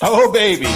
[0.00, 0.66] Oh, baby.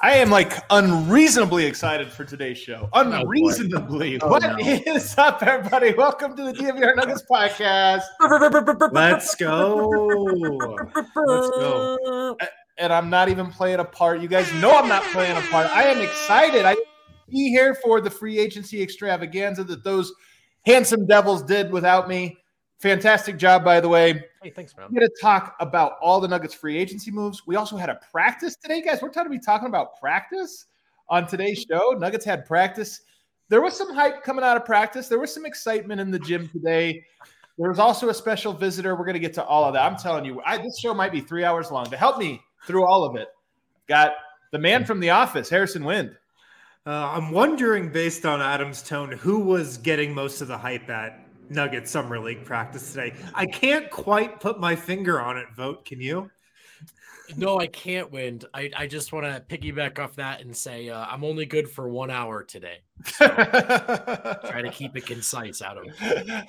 [0.00, 2.88] I am like unreasonably excited for today's show.
[2.92, 4.20] Oh, unreasonably.
[4.20, 4.56] Oh, What no.
[4.60, 5.94] is up, everybody?
[5.94, 8.02] Welcome to the DNVR Nuggets podcast.
[8.92, 9.88] Let's go.
[11.16, 12.36] Let's go.
[12.76, 14.20] And I'm not even playing a part.
[14.20, 15.66] You guys know I'm not playing a part.
[15.68, 16.64] I am excited.
[16.64, 16.74] I
[17.30, 20.12] be here for the free agency extravaganza that those
[20.66, 22.36] handsome devils did without me.
[22.80, 24.24] Fantastic job, by the way.
[24.42, 24.86] Hey, thanks, man.
[24.90, 27.44] We're going to talk about all the Nuggets free agency moves.
[27.46, 29.02] We also had a practice today, guys.
[29.02, 30.66] We're going to be talking about practice
[31.08, 31.96] on today's show.
[31.98, 33.00] Nuggets had practice.
[33.48, 35.08] There was some hype coming out of practice.
[35.08, 37.04] There was some excitement in the gym today.
[37.56, 38.94] There was also a special visitor.
[38.94, 39.90] We're going to get to all of that.
[39.90, 41.86] I'm telling you, I, this show might be three hours long.
[41.90, 43.28] To help me through all of it,
[43.88, 44.12] got
[44.52, 46.16] the man from the office, Harrison Wind.
[46.86, 51.27] Uh, I'm wondering, based on Adam's tone, who was getting most of the hype at
[51.50, 53.14] Nuggets Summer League practice today.
[53.34, 55.84] I can't quite put my finger on it, Vogt.
[55.84, 56.30] Can you?
[57.36, 58.46] No, I can't Wind.
[58.54, 61.88] I, I just want to piggyback off that and say uh, I'm only good for
[61.88, 62.78] one hour today.
[63.18, 65.86] Try to keep it concise, Adam.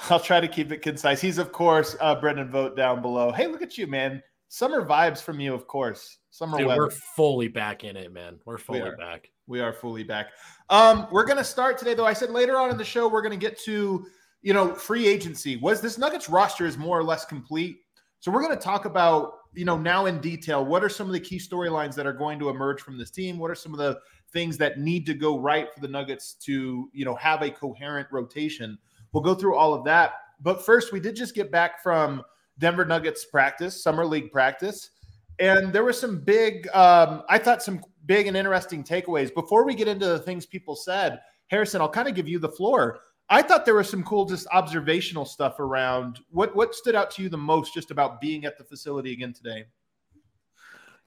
[0.09, 1.19] I'll try to keep it concise.
[1.19, 3.31] He's, of course, uh, Brendan Vogt down below.
[3.31, 4.23] Hey, look at you, man.
[4.47, 6.17] Summer vibes from you, of course.
[6.31, 6.81] Summer Dude, weather.
[6.83, 8.39] we're fully back in it, man.
[8.45, 8.95] We're fully are.
[8.95, 9.29] back.
[9.47, 10.27] We are fully back.
[10.69, 12.05] Um, we're going to start today, though.
[12.05, 14.05] I said later on in the show, we're going to get to,
[14.41, 15.57] you know, free agency.
[15.57, 17.81] Was this Nuggets roster is more or less complete?
[18.19, 21.13] So we're going to talk about, you know, now in detail, what are some of
[21.13, 23.38] the key storylines that are going to emerge from this team?
[23.38, 24.00] What are some of the
[24.31, 28.07] things that need to go right for the Nuggets to, you know, have a coherent
[28.11, 28.77] rotation?
[29.11, 30.13] We'll go through all of that.
[30.41, 32.23] But first, we did just get back from
[32.59, 34.91] Denver Nuggets practice, summer league practice.
[35.39, 39.33] And there were some big, um, I thought some big and interesting takeaways.
[39.33, 42.50] Before we get into the things people said, Harrison, I'll kind of give you the
[42.50, 43.00] floor.
[43.29, 46.19] I thought there was some cool, just observational stuff around.
[46.31, 49.34] What what stood out to you the most, just about being at the facility again
[49.34, 49.66] today?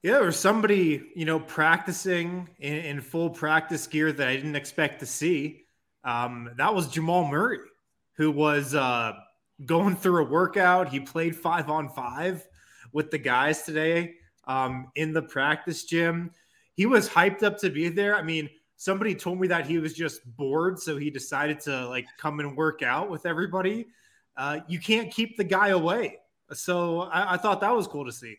[0.01, 4.99] Yeah, or somebody, you know, practicing in, in full practice gear that I didn't expect
[4.99, 5.63] to see.
[6.03, 7.59] Um, that was Jamal Murray,
[8.17, 9.13] who was uh,
[9.65, 10.89] going through a workout.
[10.89, 12.45] He played five on five
[12.91, 16.31] with the guys today um, in the practice gym.
[16.73, 18.15] He was hyped up to be there.
[18.15, 18.49] I mean,
[18.83, 22.57] somebody told me that he was just bored, so he decided to like come and
[22.57, 23.87] work out with everybody.
[24.35, 26.17] Uh, you can't keep the guy away.
[26.51, 28.35] So I, I thought that was cool to see.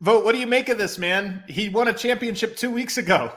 [0.00, 0.24] Vogt.
[0.24, 1.44] What do you make of this, man?
[1.48, 3.30] He won a championship two weeks ago.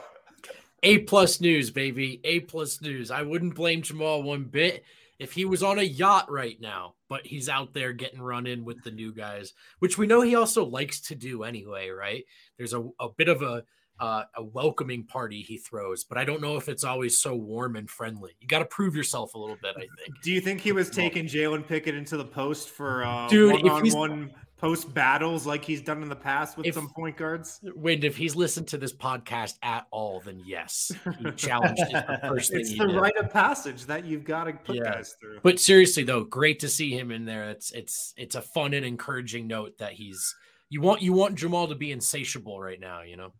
[0.82, 2.20] A plus news, baby.
[2.24, 3.12] A plus news.
[3.12, 4.82] I wouldn't blame Jamal one bit
[5.20, 8.64] if he was on a yacht right now, but he's out there getting run in
[8.64, 12.24] with the new guys, which we know he also likes to do anyway, right?
[12.58, 13.62] There's a, a bit of a
[14.00, 17.76] uh, a welcoming party he throws, but I don't know if it's always so warm
[17.76, 18.32] and friendly.
[18.40, 20.20] You got to prove yourself a little bit, I think.
[20.22, 23.60] Do you think he was taking Jalen Pickett into the post for uh, Dude, if
[23.82, 27.60] he's- one-on-one post battles like he's done in the past with If- some point guards?
[27.74, 32.18] Wind, if he's listened to this podcast at all, then yes, he challenged is the
[32.28, 32.96] first thing It's the did.
[32.96, 34.94] rite of passage that you've got to put Yeah.
[34.94, 35.40] guys through.
[35.42, 37.50] But seriously though, great to see him in there.
[37.50, 40.34] It's it's it's a fun and encouraging note that he's
[40.70, 43.32] you want you want Jamal to be insatiable right now, you know.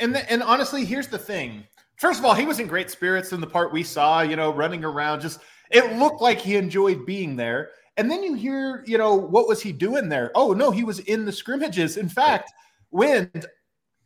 [0.00, 1.64] And the, and honestly, here's the thing.
[1.96, 4.22] First of all, he was in great spirits in the part we saw.
[4.22, 5.20] You know, running around.
[5.20, 7.70] Just it looked like he enjoyed being there.
[7.96, 10.30] And then you hear, you know, what was he doing there?
[10.34, 11.96] Oh no, he was in the scrimmages.
[11.96, 12.50] In fact,
[12.88, 13.30] when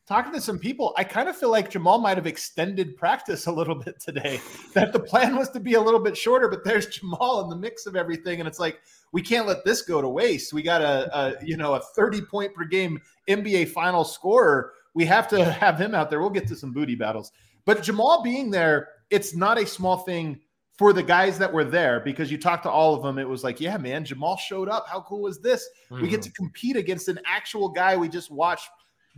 [0.06, 3.52] talking to some people, I kind of feel like Jamal might have extended practice a
[3.52, 4.41] little bit today.
[4.75, 7.55] That the plan was to be a little bit shorter, but there's Jamal in the
[7.55, 8.81] mix of everything, and it's like
[9.12, 10.52] we can't let this go to waste.
[10.52, 14.73] We got a, a you know a 30 point per game NBA final scorer.
[14.94, 16.20] We have to have him out there.
[16.20, 17.32] We'll get to some booty battles,
[17.64, 20.41] but Jamal being there, it's not a small thing
[20.76, 23.19] for the guys that were there because you talked to all of them.
[23.19, 24.88] It was like, yeah, man, Jamal showed up.
[24.88, 25.69] How cool was this?
[25.91, 26.02] Mm-hmm.
[26.02, 26.44] We get to mm-hmm.
[26.44, 28.69] compete against an actual guy we just watched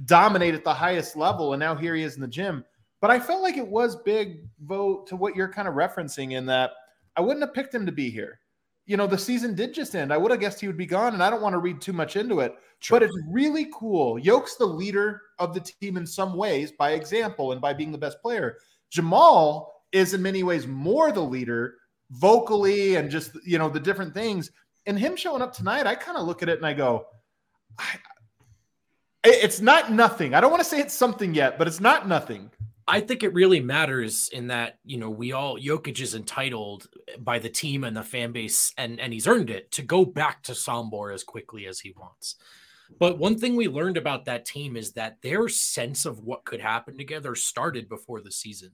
[0.05, 1.55] dominate at the highest level.
[1.55, 2.64] And now here he is in the gym.
[3.00, 6.46] But I felt like it was big Vogt to what you're kind of referencing in
[6.46, 6.73] that
[7.17, 8.40] I wouldn't have picked him to be here.
[8.86, 10.12] You know, the season did just end.
[10.12, 11.92] I would have guessed he would be gone, and I don't want to read too
[11.92, 12.54] much into it.
[12.78, 13.00] Sure.
[13.00, 14.18] But it's really cool.
[14.18, 17.98] Yoke's the leader of the team in some ways by example and by being the
[17.98, 18.58] best player.
[18.90, 21.74] Jamal is in many ways more the leader
[22.10, 24.50] vocally and just you know the different things.
[24.86, 27.06] And him showing up tonight, I kind of look at it and I go,
[27.78, 27.98] I,
[29.24, 30.34] it's not nothing.
[30.34, 32.50] I don't want to say it's something yet, but it's not nothing.
[32.88, 36.86] I think it really matters in that, you know, we all Jokic is entitled
[37.18, 40.42] by the team and the fan base and and he's earned it to go back
[40.44, 42.36] to Sombor as quickly as he wants.
[43.00, 46.60] But one thing we learned about that team is that their sense of what could
[46.60, 48.70] happen together started before the season.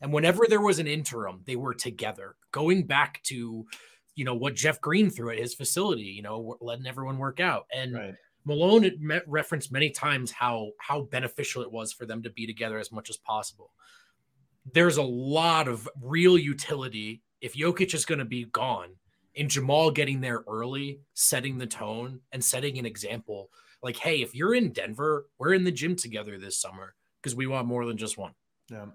[0.00, 3.66] And whenever there was an interim, they were together, going back to,
[4.14, 7.66] you know, what Jeff Green threw at his facility, you know, letting everyone work out.
[7.74, 8.14] And right.
[8.48, 12.78] Malone met, referenced many times how how beneficial it was for them to be together
[12.78, 13.72] as much as possible.
[14.72, 18.96] There's a lot of real utility if Jokic is going to be gone
[19.34, 23.50] in Jamal getting there early, setting the tone and setting an example.
[23.82, 27.46] Like, hey, if you're in Denver, we're in the gym together this summer because we
[27.46, 28.32] want more than just one.
[28.70, 28.86] Yeah.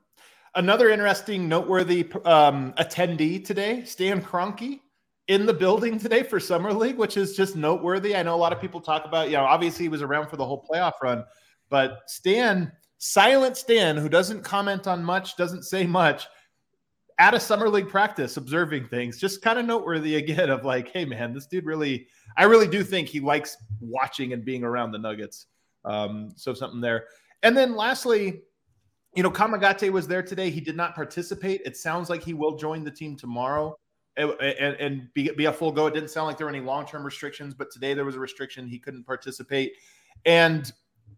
[0.56, 4.82] Another interesting, noteworthy um, attendee today, Stan Kroenke,
[5.28, 8.16] in the building today for Summer League, which is just noteworthy.
[8.16, 10.38] I know a lot of people talk about, you know, obviously he was around for
[10.38, 11.24] the whole playoff run,
[11.70, 16.28] but Stan, silent Stan, who doesn't comment on much, doesn't say much,
[17.20, 21.06] at a summer league practice, observing things, just kind of noteworthy again of like, hey
[21.06, 25.00] man, this dude really, I really do think he likes watching and being around the
[25.00, 25.46] Nuggets.
[25.86, 27.06] Um, so something there.
[27.44, 28.42] And then lastly,
[29.16, 30.50] you know, Kamagate was there today.
[30.50, 31.62] He did not participate.
[31.66, 33.78] It sounds like he will join the team tomorrow
[34.18, 35.88] and, and, and be, be a full go.
[35.88, 38.20] It didn't sound like there were any long term restrictions, but today there was a
[38.20, 38.68] restriction.
[38.68, 39.74] He couldn't participate.
[40.26, 40.72] And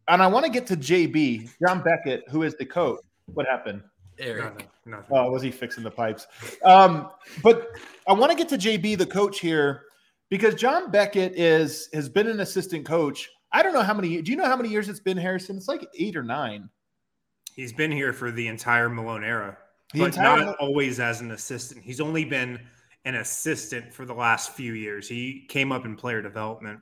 [0.08, 3.00] and I want to get to JB, John Beckett, who is the coach.
[3.34, 3.82] What happened?
[4.20, 4.68] Eric.
[4.86, 6.28] Nothing, Oh, was he fixing the pipes?
[6.64, 7.10] Um,
[7.44, 7.72] but
[8.08, 9.84] I want to get to JB, the coach here,
[10.30, 13.30] because John Beckett is has been an assistant coach.
[13.52, 14.22] I don't know how many.
[14.22, 15.58] Do you know how many years it's been, Harrison?
[15.58, 16.70] It's like eight or nine.
[17.56, 19.58] He's been here for the entire Malone era,
[19.94, 20.46] the but entire...
[20.46, 21.84] not always as an assistant.
[21.84, 22.60] He's only been
[23.06, 25.08] an assistant for the last few years.
[25.08, 26.80] He came up in player development.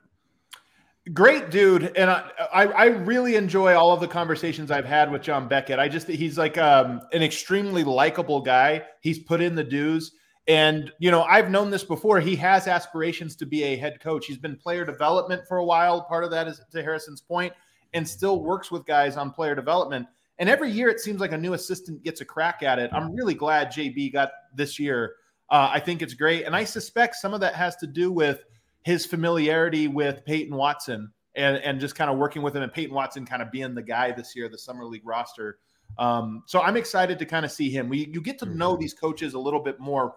[1.12, 5.20] Great dude, and I, I, I really enjoy all of the conversations I've had with
[5.20, 5.78] John Beckett.
[5.78, 8.82] I just he's like um, an extremely likable guy.
[9.02, 10.12] He's put in the dues,
[10.48, 12.20] and you know I've known this before.
[12.20, 14.24] He has aspirations to be a head coach.
[14.24, 16.04] He's been player development for a while.
[16.04, 17.52] Part of that is to Harrison's point,
[17.92, 20.06] and still works with guys on player development.
[20.38, 22.90] And every year it seems like a new assistant gets a crack at it.
[22.94, 25.16] I'm really glad JB got this year.
[25.50, 26.44] Uh, I think it's great.
[26.44, 28.44] And I suspect some of that has to do with
[28.82, 32.94] his familiarity with Peyton Watson and, and just kind of working with him and Peyton
[32.94, 35.58] Watson kind of being the guy this year, the summer league roster.
[35.98, 37.88] Um, so I'm excited to kind of see him.
[37.88, 38.80] We you get to know mm-hmm.
[38.82, 40.14] these coaches a little bit more.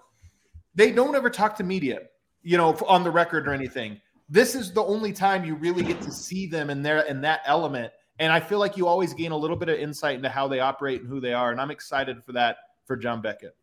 [0.76, 2.02] They don't ever talk to media,
[2.44, 4.00] you know, on the record or anything.
[4.30, 7.42] This is the only time you really get to see them in there in that
[7.46, 7.92] element.
[8.20, 10.60] And I feel like you always gain a little bit of insight into how they
[10.60, 11.52] operate and who they are.
[11.52, 13.56] And I'm excited for that for John Beckett.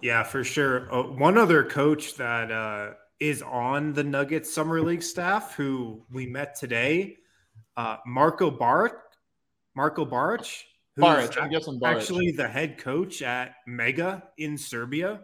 [0.00, 0.92] Yeah, for sure.
[0.94, 6.26] Uh, one other coach that uh, is on the Nuggets Summer League staff who we
[6.26, 7.16] met today,
[7.76, 8.92] uh, Marco Baric.
[9.74, 10.64] Marco Baric,
[10.98, 11.96] Baric, I'm guessing Baric.
[11.98, 15.20] actually the head coach at Mega in Serbia,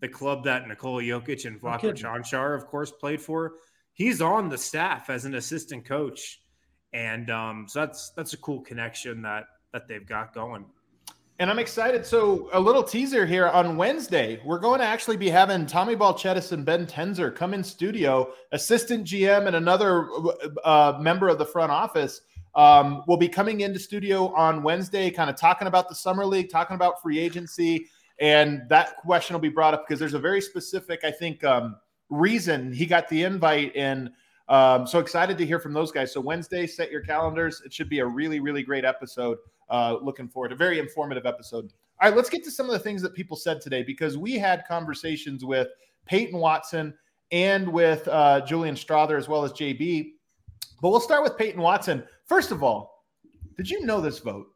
[0.00, 3.54] the club that Nikola Jokic and Vlatko Cancar, of course, played for.
[3.92, 6.38] He's on the staff as an assistant coach
[6.92, 10.64] and um, so that's that's a cool connection that that they've got going.
[11.40, 12.04] And I'm excited.
[12.04, 16.50] So a little teaser here on Wednesday, we're going to actually be having Tommy Balcetis
[16.50, 20.08] and Ben Tenzer come in studio, assistant GM and another
[20.64, 22.22] uh, member of the front office.
[22.56, 26.50] Um, will be coming into studio on Wednesday, kind of talking about the summer league,
[26.50, 27.86] talking about free agency,
[28.18, 31.76] and that question will be brought up because there's a very specific, I think, um,
[32.10, 34.10] reason he got the invite and
[34.48, 36.12] um, so excited to hear from those guys.
[36.12, 37.62] So Wednesday, set your calendars.
[37.64, 39.38] It should be a really, really great episode.
[39.68, 41.70] Uh, looking forward, to a very informative episode.
[42.00, 44.38] All right, let's get to some of the things that people said today because we
[44.38, 45.68] had conversations with
[46.06, 46.94] Peyton Watson
[47.32, 50.12] and with uh, Julian Strawther as well as JB.
[50.80, 52.02] But we'll start with Peyton Watson.
[52.24, 53.04] First of all,
[53.56, 54.46] did you know this Vogt?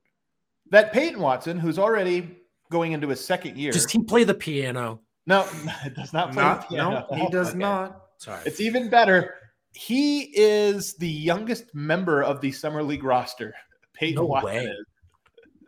[0.70, 2.38] That Peyton Watson, who's already
[2.70, 5.00] going into his second year, does he play the piano?
[5.26, 5.46] No,
[5.84, 7.06] it does not play not, the piano.
[7.10, 7.58] No, he does okay.
[7.58, 8.02] not.
[8.16, 8.40] Sorry.
[8.46, 9.34] It's even better
[9.74, 13.54] he is the youngest member of the summer league roster.
[13.94, 14.54] Peyton no Watson.
[14.54, 14.72] Way.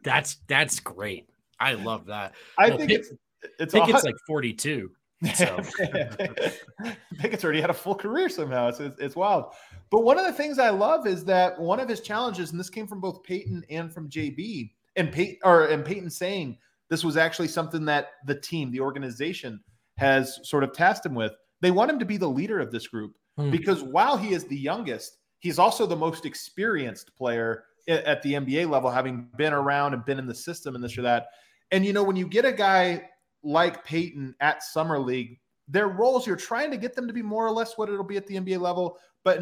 [0.02, 1.28] That's that's great.
[1.60, 2.34] I love that.
[2.58, 3.12] I think Pey- it's
[3.58, 4.90] It's Pickett's like 42.
[5.34, 5.60] So.
[7.18, 8.68] Pickett's already had a full career somehow.
[8.68, 9.54] It's, it's, it's wild.
[9.90, 12.68] But one of the things I love is that one of his challenges, and this
[12.68, 16.58] came from both Peyton and from JB, and Peyton or and Peyton saying
[16.90, 19.60] this was actually something that the team, the organization,
[19.96, 21.32] has sort of tasked him with.
[21.60, 23.50] They want him to be the leader of this group hmm.
[23.50, 28.68] because while he is the youngest, he's also the most experienced player at the NBA
[28.70, 31.28] level, having been around and been in the system and this or that.
[31.70, 33.10] And you know, when you get a guy
[33.42, 35.38] like Peyton at Summer League,
[35.68, 38.16] their roles, you're trying to get them to be more or less what it'll be
[38.16, 39.40] at the NBA level, but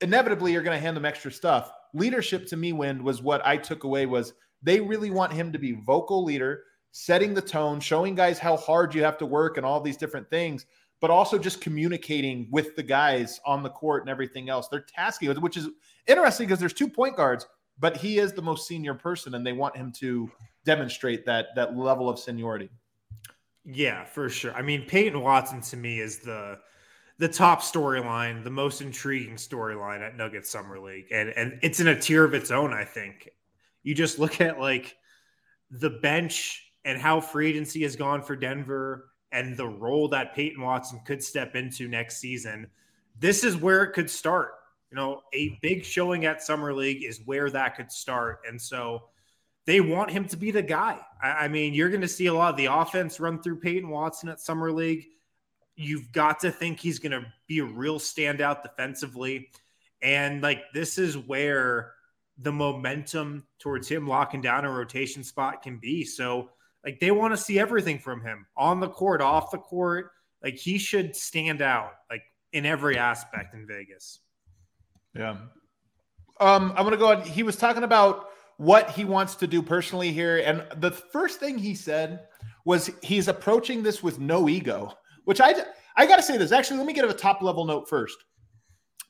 [0.00, 1.72] inevitably you're going to hand them extra stuff.
[1.92, 5.58] Leadership to me, Wind, was what I took away was they really want him to
[5.58, 9.66] be vocal leader, setting the tone, showing guys how hard you have to work and
[9.66, 10.66] all these different things,
[11.04, 14.68] but also just communicating with the guys on the court and everything else.
[14.68, 15.68] They're tasking, which is
[16.06, 17.46] interesting because there's two point guards,
[17.78, 20.30] but he is the most senior person, and they want him to
[20.64, 22.70] demonstrate that that level of seniority.
[23.66, 24.54] Yeah, for sure.
[24.54, 26.58] I mean, Peyton Watson to me is the
[27.18, 31.88] the top storyline, the most intriguing storyline at Nuggets Summer League, and and it's in
[31.88, 32.72] a tier of its own.
[32.72, 33.28] I think
[33.82, 34.96] you just look at like
[35.70, 40.62] the bench and how free agency has gone for Denver and the role that Peyton
[40.62, 42.68] Watson could step into next season.
[43.18, 44.52] This is where it could start.
[44.90, 49.08] You know, a big showing at Summer League is where that could start, and so
[49.66, 51.00] they want him to be the guy.
[51.22, 53.88] I, I mean, you're going to see a lot of the offense run through Peyton
[53.88, 55.06] Watson at Summer League.
[55.76, 59.48] You've got to think he's going to be a real standout defensively.
[60.00, 61.92] And like, this is where
[62.38, 66.04] the momentum towards him locking down a rotation spot can be.
[66.04, 66.50] So,
[66.84, 70.10] like, they want to see everything from him on the court, off the court.
[70.42, 72.22] Like, he should stand out, like,
[72.52, 74.20] in every aspect in Vegas.
[75.14, 75.36] Yeah.
[76.40, 77.22] Um, I'm to go on.
[77.22, 80.38] He was talking about what he wants to do personally here.
[80.38, 82.26] And the first thing he said
[82.64, 84.92] was he's approaching this with no ego,
[85.24, 85.54] which I
[85.96, 86.52] I got to say this.
[86.52, 88.16] Actually, let me get a top level note first.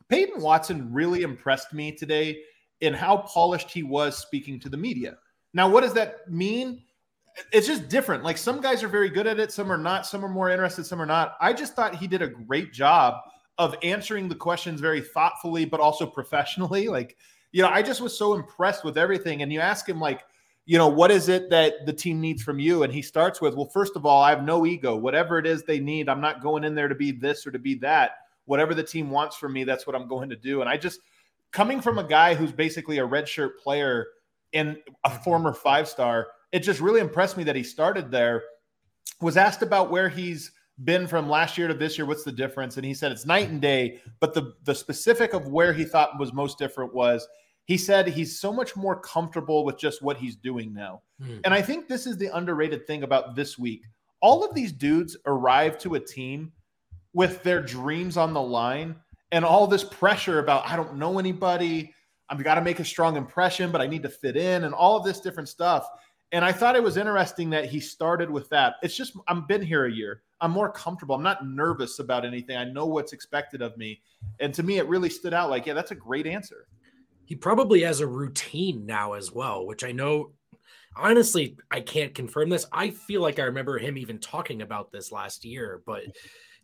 [0.08, 2.40] Peyton Watson really impressed me today
[2.80, 5.16] in how polished he was speaking to the media.
[5.54, 6.82] Now, what does that mean?
[7.52, 8.22] It's just different.
[8.22, 10.84] Like some guys are very good at it, some are not, some are more interested,
[10.84, 11.36] some are not.
[11.40, 13.16] I just thought he did a great job
[13.58, 16.88] of answering the questions very thoughtfully, but also professionally.
[16.94, 17.16] Like
[17.54, 19.42] you know, I just was so impressed with everything.
[19.42, 20.24] And you ask him, like,
[20.66, 22.82] you know, what is it that the team needs from you?
[22.82, 24.96] And he starts with, well, first of all, I have no ego.
[24.96, 27.60] Whatever it is they need, I'm not going in there to be this or to
[27.60, 28.16] be that.
[28.46, 30.62] Whatever the team wants from me, that's what I'm going to do.
[30.62, 30.98] And I just,
[31.52, 34.08] coming from a guy who's basically a redshirt player
[34.52, 38.44] and a former five star, it just really impressed me that he started there.
[39.20, 40.52] Was asked about where he's
[40.84, 42.06] been from last year to this year.
[42.06, 42.76] What's the difference?
[42.76, 44.00] And he said it's night and day.
[44.20, 47.26] But the the specific of where he thought was most different was
[47.64, 51.02] he said he's so much more comfortable with just what he's doing now.
[51.20, 51.40] Mm.
[51.44, 53.82] And I think this is the underrated thing about this week.
[54.20, 56.52] All of these dudes arrive to a team
[57.14, 58.94] with their dreams on the line
[59.32, 61.92] and all this pressure about, I don't know anybody.
[62.28, 64.96] I've got to make a strong impression, but I need to fit in and all
[64.96, 65.88] of this different stuff.
[66.34, 68.74] And I thought it was interesting that he started with that.
[68.82, 70.22] It's just, I've been here a year.
[70.40, 71.14] I'm more comfortable.
[71.14, 72.56] I'm not nervous about anything.
[72.56, 74.02] I know what's expected of me.
[74.40, 76.66] And to me, it really stood out like, yeah, that's a great answer.
[77.24, 80.32] He probably has a routine now as well, which I know
[80.96, 82.66] honestly, I can't confirm this.
[82.72, 86.02] I feel like I remember him even talking about this last year, but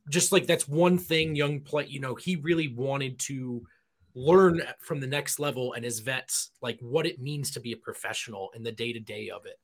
[0.09, 3.63] just like that's one thing young play, you know, he really wanted to
[4.15, 7.77] learn from the next level and his vets like what it means to be a
[7.77, 9.59] professional and the day-to-day of it.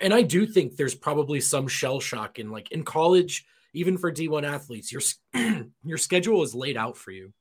[0.00, 3.44] And I do think there's probably some shell shock in like in college,
[3.74, 5.02] even for D1 athletes, your
[5.84, 7.32] your schedule is laid out for you.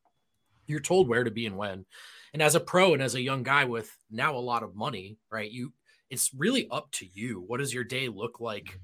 [0.66, 1.86] You're told where to be and when.
[2.34, 5.18] And as a pro and as a young guy with now a lot of money,
[5.32, 5.50] right?
[5.50, 5.74] You
[6.10, 7.44] it's really up to you.
[7.46, 8.66] What does your day look like?
[8.66, 8.78] Mm-hmm.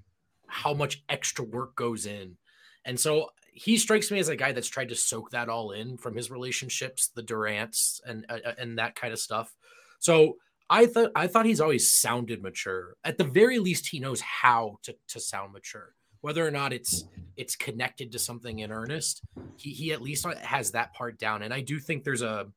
[0.47, 2.37] How much extra work goes in?
[2.85, 5.97] And so he strikes me as a guy that's tried to soak that all in
[5.97, 9.55] from his relationships, the Durants and uh, uh and that kind of stuff.
[9.99, 10.35] So
[10.69, 12.97] I thought I thought he's always sounded mature.
[13.05, 15.95] At the very least, he knows how to to sound mature.
[16.19, 17.05] Whether or not it's
[17.37, 19.21] it's connected to something in earnest,
[19.55, 21.41] he he at least has that part down.
[21.41, 22.47] And I do think there's a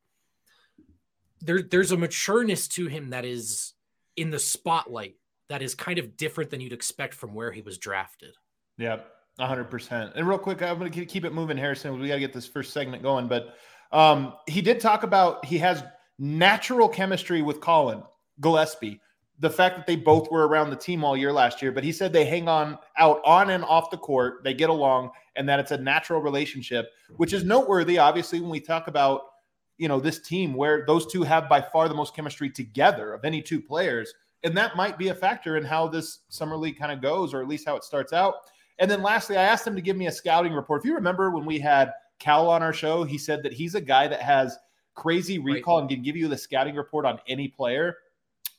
[1.41, 3.75] there there's a matureness to him that is
[4.17, 5.15] in the spotlight
[5.49, 8.35] that is kind of different than you'd expect from where he was drafted.
[8.77, 8.99] Yeah,
[9.39, 10.13] 100%.
[10.15, 11.99] And real quick, I'm going to keep it moving, Harrison.
[11.99, 13.29] We got to get this first segment going.
[13.29, 13.55] But
[13.93, 15.83] um, he did talk about he has
[16.19, 18.03] natural chemistry with Colin
[18.41, 19.01] Gillespie.
[19.41, 21.93] The fact that they both were around the team all year last year, but he
[21.93, 25.61] said they hang on out on and off the court, they get along, and that
[25.61, 29.23] it's a natural relationship, which is noteworthy, obviously, when we talk about
[29.77, 33.25] you know this team where those two have by far the most chemistry together of
[33.25, 36.93] any two players And that might be a factor in how this summer league kind
[36.93, 38.35] of goes, or at least how it starts out.
[38.79, 40.83] And then lastly, I asked him to give me a scouting report.
[40.83, 43.81] If you remember when we had Cal on our show, he said that he's a
[43.81, 44.57] guy that has
[44.95, 47.97] crazy recall and can give you the scouting report on any player.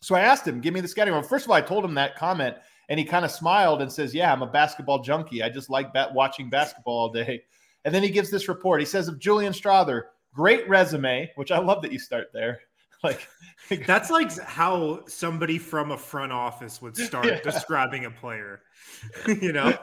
[0.02, 1.30] So I asked him, give me the scouting report.
[1.30, 2.56] First of all, I told him that comment
[2.90, 5.44] and he kind of smiled and says, Yeah, I'm a basketball junkie.
[5.44, 7.44] I just like bat- watching basketball all day.
[7.86, 8.82] And then he gives this report.
[8.82, 12.60] He says of Julian Strawther, great resume, which I love that you start there.
[13.04, 13.30] Like
[13.88, 17.40] that's like how somebody from a front office would start yeah.
[17.42, 18.62] describing a player.
[19.28, 19.78] you know,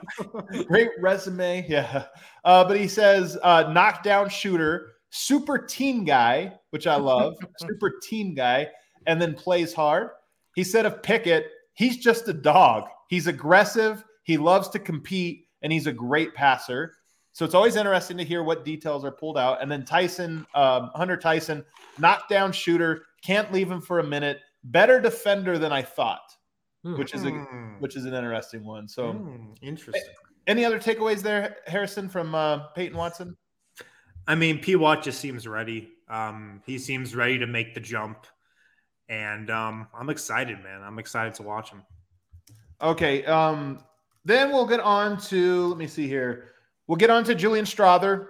[0.66, 1.64] great resume.
[1.68, 2.06] Yeah.
[2.44, 8.34] Uh, but he says uh, knockdown shooter, super team guy, which I love, super team
[8.34, 8.68] guy,
[9.06, 10.10] and then plays hard.
[10.54, 12.84] He said of Pickett, he's just a dog.
[13.08, 14.04] He's aggressive.
[14.24, 16.92] He loves to compete, and he's a great passer.
[17.36, 19.60] So it's always interesting to hear what details are pulled out.
[19.60, 21.66] And then Tyson, um, Hunter Tyson,
[21.98, 24.40] knockdown shooter, can't leave him for a minute.
[24.64, 26.34] Better defender than I thought,
[26.82, 26.96] mm.
[26.96, 27.74] which is a hmm.
[27.78, 28.88] which is an interesting one.
[28.88, 30.14] So mm, interesting.
[30.46, 33.36] Any other takeaways there, Harrison, from uh, Peyton Watson?
[34.26, 34.74] I mean, P.
[34.76, 35.90] Watt just seems ready.
[36.08, 38.26] Um, he seems ready to make the jump,
[39.10, 40.80] and um, I'm excited, man.
[40.82, 41.82] I'm excited to watch him.
[42.80, 43.26] Okay.
[43.26, 43.80] Um,
[44.24, 46.55] then we'll get on to let me see here.
[46.86, 48.28] We'll get on to Julian Strawther.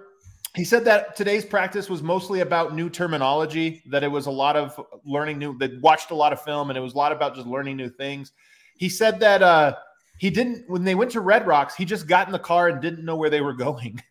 [0.54, 4.56] He said that today's practice was mostly about new terminology, that it was a lot
[4.56, 7.34] of learning new, that watched a lot of film, and it was a lot about
[7.34, 8.32] just learning new things.
[8.78, 9.76] He said that uh,
[10.18, 12.80] he didn't, when they went to Red Rocks, he just got in the car and
[12.80, 14.02] didn't know where they were going.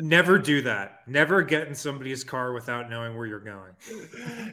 [0.00, 1.00] Never do that.
[1.08, 3.72] Never get in somebody's car without knowing where you're going.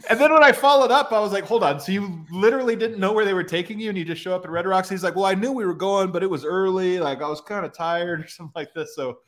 [0.10, 1.80] And then when I followed up, I was like, hold on.
[1.80, 4.44] So you literally didn't know where they were taking you and you just show up
[4.44, 4.90] at Red Rocks?
[4.90, 6.98] He's like, well, I knew we were going, but it was early.
[6.98, 8.96] Like I was kind of tired or something like this.
[8.96, 9.20] So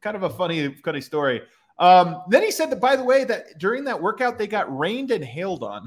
[0.00, 1.42] kind of a funny, funny story.
[1.78, 5.12] Um, then he said that, by the way, that during that workout, they got rained
[5.12, 5.86] and hailed on.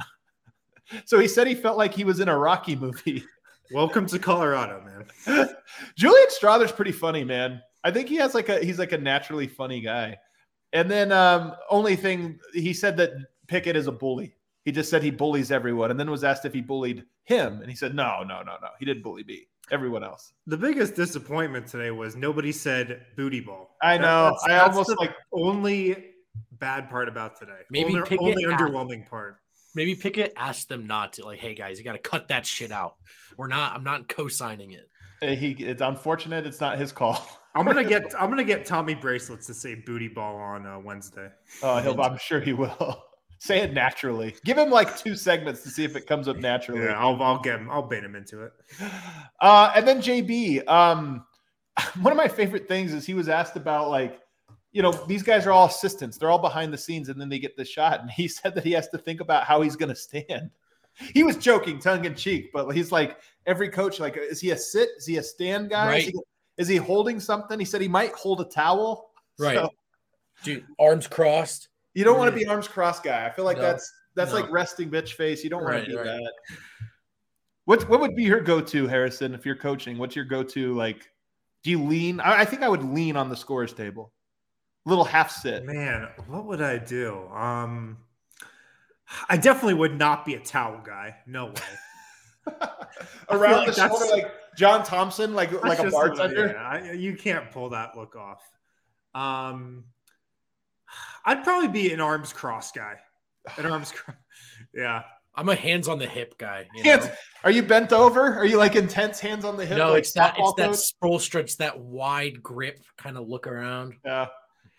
[1.06, 3.24] so he said he felt like he was in a Rocky movie.
[3.72, 5.50] Welcome to Colorado, man.
[5.98, 7.62] Julian Strawther's pretty funny, man.
[7.84, 10.18] I think he has like a he's like a naturally funny guy.
[10.72, 13.12] And then um only thing he said that
[13.48, 14.36] Pickett is a bully.
[14.66, 17.69] He just said he bullies everyone, and then was asked if he bullied him, and
[17.69, 18.69] he said no, no, no, no.
[18.80, 19.48] He didn't bully me.
[19.72, 20.34] Everyone else.
[20.48, 23.76] The biggest disappointment today was nobody said booty ball.
[23.82, 24.32] I know.
[24.32, 26.12] That's, I that's almost like only
[26.52, 27.60] bad part about today.
[27.69, 29.38] Maybe only, only underwhelming part.
[29.76, 31.26] Maybe Pickett asked them not to.
[31.26, 32.96] Like, hey guys, you got to cut that shit out.
[33.38, 33.74] We're not.
[33.74, 34.89] I'm not co-signing it.
[35.22, 35.52] He.
[35.52, 36.46] It's unfortunate.
[36.46, 37.26] It's not his call.
[37.56, 38.13] I'm gonna get.
[38.20, 41.30] I'm gonna get Tommy bracelets to say booty ball on uh, Wednesday.
[41.62, 42.00] Oh, he'll.
[42.02, 43.04] I'm sure he will.
[43.39, 44.34] say it naturally.
[44.46, 46.84] Give him like two segments to see if it comes up naturally.
[46.84, 47.22] Yeah, I'll.
[47.22, 47.70] I'll get him.
[47.70, 48.54] I'll bait him into it.
[49.42, 50.66] Uh, and then JB.
[50.70, 51.26] Um,
[52.02, 54.22] one of my favorite things is he was asked about like
[54.74, 56.18] you know, these guys are all assistants.
[56.18, 58.02] They're all behind the scenes and then they get the shot.
[58.02, 60.50] And he said that he has to think about how he's going to stand.
[61.13, 64.58] He was joking, tongue in cheek, but he's like, every coach, like, is he a
[64.58, 64.89] sit?
[64.98, 65.88] Is he a stand guy?
[65.88, 66.08] Right.
[66.08, 66.20] Is, he,
[66.58, 67.60] is, he, holding something?
[67.60, 69.12] He said he might hold a towel.
[69.39, 69.56] Right.
[69.56, 69.70] So,
[70.44, 71.70] Dude, arms crossed.
[71.94, 73.26] You don't want to be arms crossed guy.
[73.26, 74.39] I feel like no, that's that's no.
[74.39, 75.44] like resting bitch face.
[75.44, 76.06] You don't want right, to do right.
[76.06, 76.34] that.
[77.66, 79.98] What what would be your go to, Harrison, if you're coaching?
[79.98, 80.74] What's your go to?
[80.74, 81.10] Like,
[81.63, 82.20] do you lean?
[82.20, 84.12] I, I think I would lean on the scores table
[84.86, 85.66] little half sit.
[85.66, 87.28] Man, what would I do?
[87.30, 87.98] Um,
[89.30, 91.16] I definitely would not be a towel guy.
[91.26, 91.54] No way.
[93.29, 96.47] Around like the shoulder, like John Thompson, like like a bartender.
[96.47, 98.41] Yeah, you can't pull that look off.
[99.15, 99.86] Um,
[101.25, 102.95] I'd probably be an arms cross guy.
[103.58, 104.17] An arms cross.
[104.73, 105.03] Yeah.
[105.36, 106.67] I'm a hands on the hip guy.
[106.84, 107.08] Hands,
[107.43, 108.36] are you bent over?
[108.36, 109.77] Are you like intense hands on the hip?
[109.77, 113.95] No, like it's that it's that Sproul stretch, that wide grip kind of look around.
[114.06, 114.27] Yeah.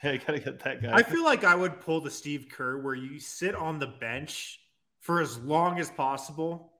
[0.00, 0.92] Hey, gotta get that guy.
[0.92, 4.60] I feel like I would pull the Steve Kerr where you sit on the bench
[5.00, 6.73] for as long as possible.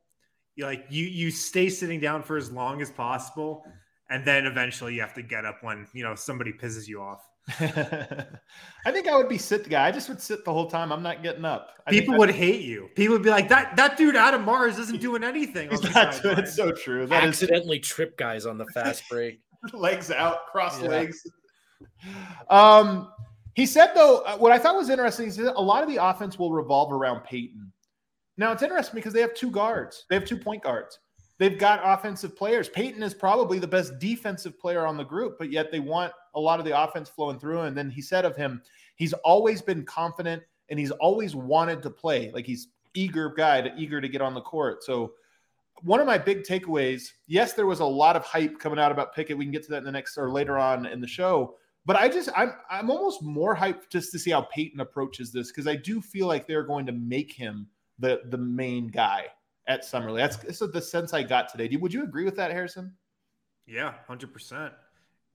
[0.56, 3.64] You like you you stay sitting down for as long as possible,
[4.10, 7.22] and then eventually you have to get up when you know somebody pisses you off.
[7.60, 9.86] I think I would be sit guy.
[9.86, 10.90] I just would sit the whole time.
[10.92, 11.70] I'm not getting up.
[11.86, 12.88] I People would hate you.
[12.94, 16.38] People would be like, "That that dude Adam Mares isn't doing anything." He's not doing,
[16.38, 17.06] it's so true.
[17.06, 17.86] That accidentally is...
[17.86, 19.40] trip guys on the fast break.
[19.74, 20.88] legs out, cross yeah.
[20.88, 21.22] legs.
[22.48, 23.12] Um,
[23.54, 26.38] he said though, uh, what I thought was interesting is a lot of the offense
[26.38, 27.72] will revolve around Peyton.
[28.36, 30.06] Now it's interesting because they have two guards.
[30.08, 30.98] They have two point guards.
[31.38, 32.68] They've got offensive players.
[32.68, 36.40] Peyton is probably the best defensive player on the group, but yet they want a
[36.40, 37.62] lot of the offense flowing through.
[37.62, 38.62] And then he said of him,
[38.94, 42.30] he's always been confident and he's always wanted to play.
[42.32, 44.84] Like he's eager guy to eager to get on the court.
[44.84, 45.14] So
[45.82, 49.14] one of my big takeaways, yes, there was a lot of hype coming out about
[49.14, 49.36] Pickett.
[49.36, 51.56] We can get to that in the next or later on in the show.
[51.84, 55.50] But I just I'm I'm almost more hyped just to see how Peyton approaches this
[55.50, 57.66] because I do feel like they're going to make him
[57.98, 59.26] the the main guy.
[59.66, 60.22] at Summer League.
[60.22, 61.74] That's this is the sense I got today.
[61.76, 62.94] Would you agree with that, Harrison?
[63.66, 64.72] Yeah, hundred percent.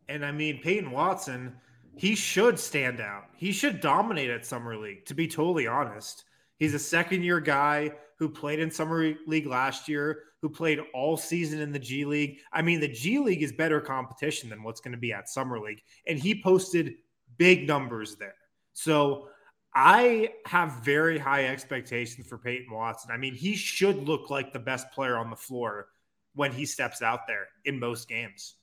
[0.08, 1.56] And I mean, Peyton Watson,
[1.95, 3.26] he should stand out.
[3.36, 5.06] He should dominate at Summer League.
[5.06, 6.26] To be totally honest,
[6.58, 11.15] he's a second year guy who played in Summer League last year, who played all
[11.15, 12.39] season in the G League.
[12.52, 15.60] I mean, the G League is better competition than what's going to be at Summer
[15.60, 15.82] League.
[16.06, 16.95] And he posted
[17.38, 18.36] big numbers there.
[18.74, 19.30] So
[19.81, 23.11] I have very high expectations for Peyton Watson.
[23.13, 25.87] I mean, he should look like the best player on the floor
[26.35, 28.55] when he steps out there in most games.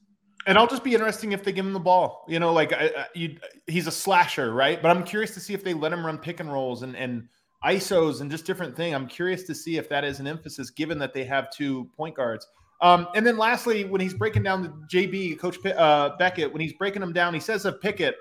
[0.47, 2.27] And I'll just be interesting if they give him the ball.
[2.29, 4.81] You know, like I, you, he's a slasher, right?
[4.83, 7.27] But I'm curious to see if they let him run pick and rolls and and
[7.65, 8.95] ISOs and just different thing.
[8.95, 12.15] I'm curious to see if that is an emphasis, given that they have two point
[12.15, 12.47] guards.
[12.83, 16.75] Um, and then lastly, when he's breaking down the JB, Coach uh, Beckett, when he's
[16.75, 18.17] breaking them down, he says of Pickett,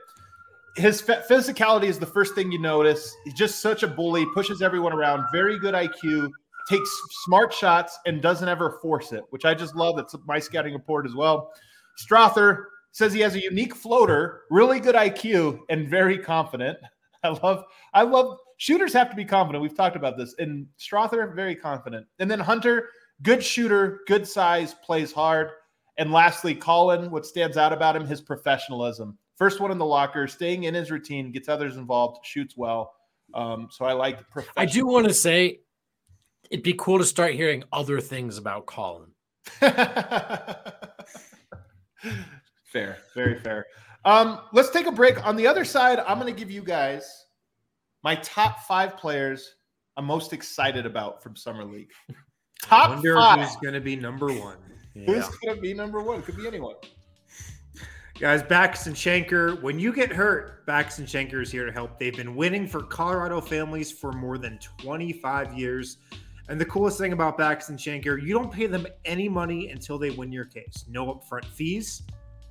[0.75, 3.15] his physicality is the first thing you notice.
[3.23, 6.29] He's just such a bully, pushes everyone around, very good IQ,
[6.67, 6.89] takes
[7.25, 9.95] smart shots, and doesn't ever force it, which I just love.
[9.95, 11.51] That's my scouting report as well.
[11.97, 16.77] Strawther says he has a unique floater, really good IQ, and very confident.
[17.23, 19.61] I love, I love shooters have to be confident.
[19.61, 20.35] We've talked about this.
[20.39, 22.05] And Strawther, very confident.
[22.19, 22.89] And then Hunter,
[23.21, 25.51] good shooter, good size, plays hard.
[25.97, 29.17] And lastly, Colin, what stands out about him, his professionalism.
[29.37, 32.93] First one in the locker, staying in his routine, gets others involved, shoots well.
[33.33, 34.19] Um, so I like
[34.55, 35.59] I do want to say
[36.49, 39.11] it'd be cool to start hearing other things about Colin.
[42.63, 43.65] fair, very fair.
[44.05, 45.25] Um, let's take a break.
[45.25, 47.25] On the other side, I'm going to give you guys
[48.03, 49.55] my top five players
[49.97, 51.91] I'm most excited about from summer league.
[52.61, 53.39] Top I wonder five.
[53.39, 54.57] who's going to be number one.
[54.93, 55.05] Yeah.
[55.05, 56.21] Who's going to be number one?
[56.21, 56.75] Could be anyone.
[58.17, 61.99] Guys, Bachus and Schanker, when you get hurt, Bachus and Schanker is here to help.
[61.99, 65.97] They've been winning for Colorado families for more than 25 years.
[66.47, 69.97] And the coolest thing about Bachus and Schanker, you don't pay them any money until
[69.99, 70.85] they win your case.
[70.87, 72.03] No upfront fees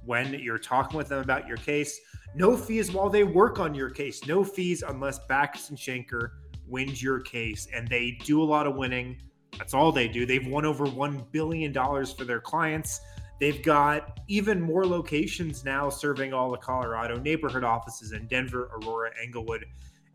[0.04, 1.98] when you're talking with them about your case.
[2.34, 4.26] No fees while they work on your case.
[4.26, 6.32] No fees unless Bachus and Schanker
[6.68, 7.68] wins your case.
[7.74, 9.16] And they do a lot of winning.
[9.56, 10.26] That's all they do.
[10.26, 13.00] They've won over $1 billion for their clients.
[13.40, 19.10] They've got even more locations now serving all the Colorado neighborhood offices in Denver, Aurora,
[19.22, 19.66] Englewood,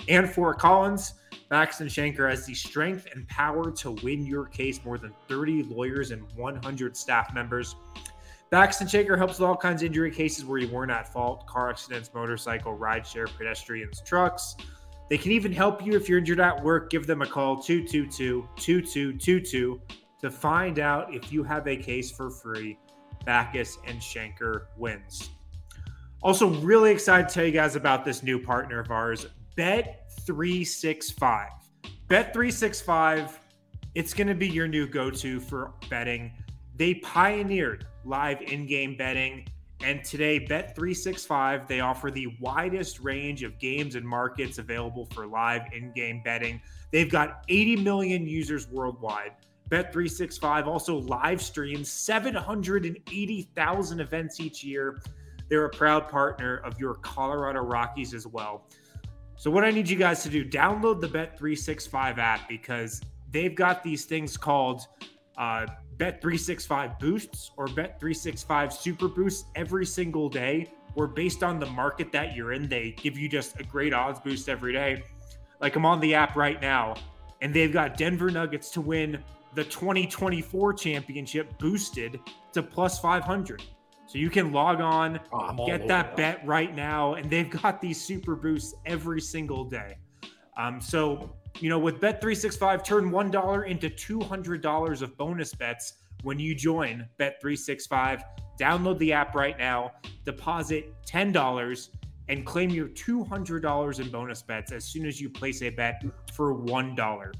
[0.07, 1.15] and Fort Collins.
[1.51, 4.83] Bachus and Schanker has the strength and power to win your case.
[4.85, 7.75] More than 30 lawyers and 100 staff members.
[8.51, 11.45] Bachus and Schanker helps with all kinds of injury cases where you weren't at fault
[11.45, 14.55] car accidents, motorcycle, rideshare, pedestrians, trucks.
[15.09, 16.89] They can even help you if you're injured at work.
[16.89, 19.81] Give them a call 222 2222
[20.21, 22.77] to find out if you have a case for free.
[23.25, 25.29] Bachus and Schanker wins.
[26.21, 29.27] Also, really excited to tell you guys about this new partner of ours,
[29.57, 31.47] Bet365.
[32.07, 33.31] Bet365,
[33.95, 36.31] it's going to be your new go to for betting.
[36.75, 39.47] They pioneered live in game betting.
[39.81, 45.61] And today, Bet365, they offer the widest range of games and markets available for live
[45.71, 46.61] in game betting.
[46.91, 49.31] They've got 80 million users worldwide.
[49.69, 54.99] Bet365 also live streams 780,000 events each year.
[55.47, 58.65] They're a proud partner of your Colorado Rockies as well.
[59.35, 63.01] So, what I need you guys to do, download the Bet365 app because
[63.31, 64.81] they've got these things called
[65.37, 65.65] uh,
[65.97, 72.35] Bet365 boosts or Bet365 super boosts every single day, where based on the market that
[72.35, 75.03] you're in, they give you just a great odds boost every day.
[75.61, 76.95] Like I'm on the app right now,
[77.41, 82.19] and they've got Denver Nuggets to win the 2024 championship boosted
[82.53, 83.63] to plus 500.
[84.07, 88.01] So you can log on, oh, get that bet right now, and they've got these
[88.01, 89.97] super boosts every single day.
[90.57, 96.55] Um, so you know, with Bet365, turn $1 into $200 of bonus bets when you
[96.55, 98.21] join Bet365.
[98.59, 99.91] Download the app right now,
[100.25, 101.89] deposit $10,
[102.29, 106.53] and claim your $200 in bonus bets as soon as you place a bet for
[106.55, 107.33] $1.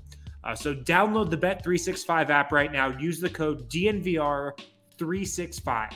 [0.43, 2.88] Uh, so download the Bet365 app right now.
[2.97, 5.93] Use the code DNVR365.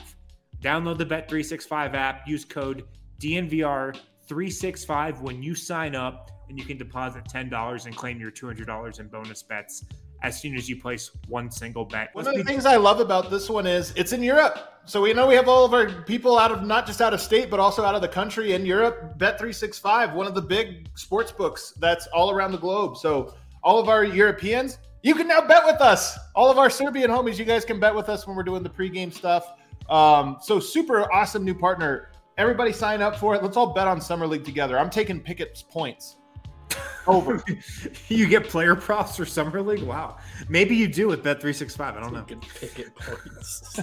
[0.60, 2.28] Download the Bet365 app.
[2.28, 2.84] Use code
[3.20, 9.08] DNVR365 when you sign up and you can deposit $10 and claim your $200 in
[9.08, 9.84] bonus bets
[10.22, 12.08] as soon as you place one single bet.
[12.14, 14.58] One of the things I love about this one is it's in Europe.
[14.86, 17.20] So we know we have all of our people out of not just out of
[17.20, 19.18] state, but also out of the country in Europe.
[19.18, 22.96] Bet365, one of the big sports books that's all around the globe.
[22.96, 26.16] So all of our Europeans, you can now bet with us.
[26.34, 28.70] All of our Serbian homies, you guys can bet with us when we're doing the
[28.70, 29.54] pregame stuff.
[29.88, 32.10] Um, so super awesome new partner.
[32.36, 33.42] Everybody sign up for it.
[33.42, 34.78] Let's all bet on Summer League together.
[34.78, 36.16] I'm taking Pickett's points.
[37.06, 37.44] Over.
[38.08, 39.82] you get player props for summer league.
[39.82, 40.16] Wow,
[40.48, 41.96] maybe you do with Bet three six five.
[41.96, 42.24] I don't know.
[42.58, 43.78] Pickett points.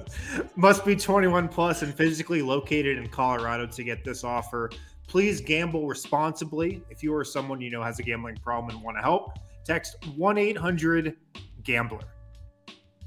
[0.56, 4.70] Must be 21 plus and physically located in Colorado to get this offer.
[5.10, 6.84] Please gamble responsibly.
[6.88, 9.96] If you or someone you know has a gambling problem and want to help, text
[10.14, 11.16] 1 800
[11.64, 12.02] Gambler.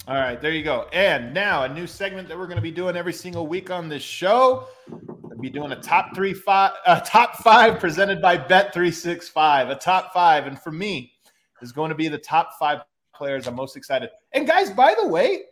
[0.09, 0.89] All right, there you go.
[0.91, 3.87] And now a new segment that we're going to be doing every single week on
[3.87, 4.67] this show.
[4.89, 9.29] We'll be doing a top three, five, uh, top five presented by Bet three six
[9.29, 9.69] five.
[9.69, 11.13] A top five, and for me,
[11.61, 12.81] is going to be the top five
[13.15, 14.09] players I'm most excited.
[14.33, 15.43] And guys, by the way,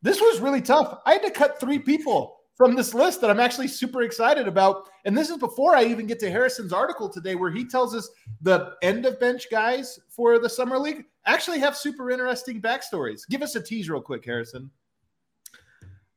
[0.00, 0.98] this was really tough.
[1.04, 4.90] I had to cut three people from this list that I'm actually super excited about.
[5.06, 8.10] And this is before I even get to Harrison's article today, where he tells us
[8.42, 13.22] the end of bench guys for the summer league actually have super interesting backstories.
[13.30, 14.70] Give us a tease real quick, Harrison.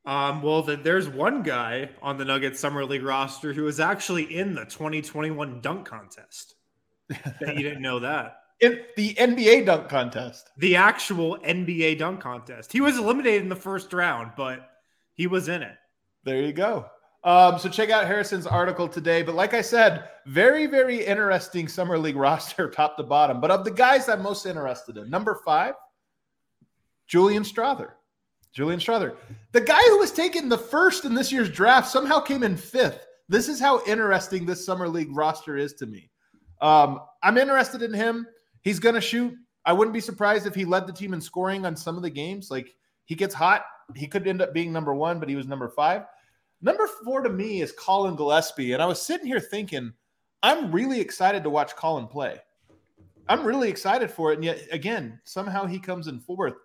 [0.06, 4.24] Um, well, the, there's one guy on the Nuggets summer league roster who is actually
[4.24, 6.56] in the 2021 dunk contest.
[7.40, 8.36] You didn't know that.
[8.60, 10.50] In the NBA dunk contest.
[10.58, 12.74] The actual NBA dunk contest.
[12.74, 14.70] He was eliminated in the first round, but
[15.14, 15.78] he was in it.
[16.24, 16.86] There you go.
[17.24, 19.22] Um, so check out Harrison's article today.
[19.22, 23.40] But like I said, very, very interesting summer league roster, top to bottom.
[23.40, 25.76] But of the guys I'm most interested in, number five,
[27.08, 27.92] Julian Strawther.
[28.54, 29.16] Julian Strawther,
[29.52, 33.08] the guy who was taken the first in this year's draft, somehow came in fifth.
[33.28, 36.12] This is how interesting this summer league roster is to me.
[36.62, 38.28] Um, I'm interested in him.
[38.62, 39.34] He's going to shoot.
[39.66, 42.12] I wouldn't be surprised if he led the team in scoring on some of the
[42.12, 42.52] games.
[42.52, 43.64] Like he gets hot.
[43.96, 46.04] He could end up being number one, but he was number five.
[46.64, 48.72] Number four to me is Colin Gillespie.
[48.74, 49.94] And I was sitting here thinking,
[50.42, 52.40] I'm really excited to watch Colin play.
[53.28, 54.36] I'm really excited for it.
[54.36, 56.56] And yet, again, somehow he comes in fourth.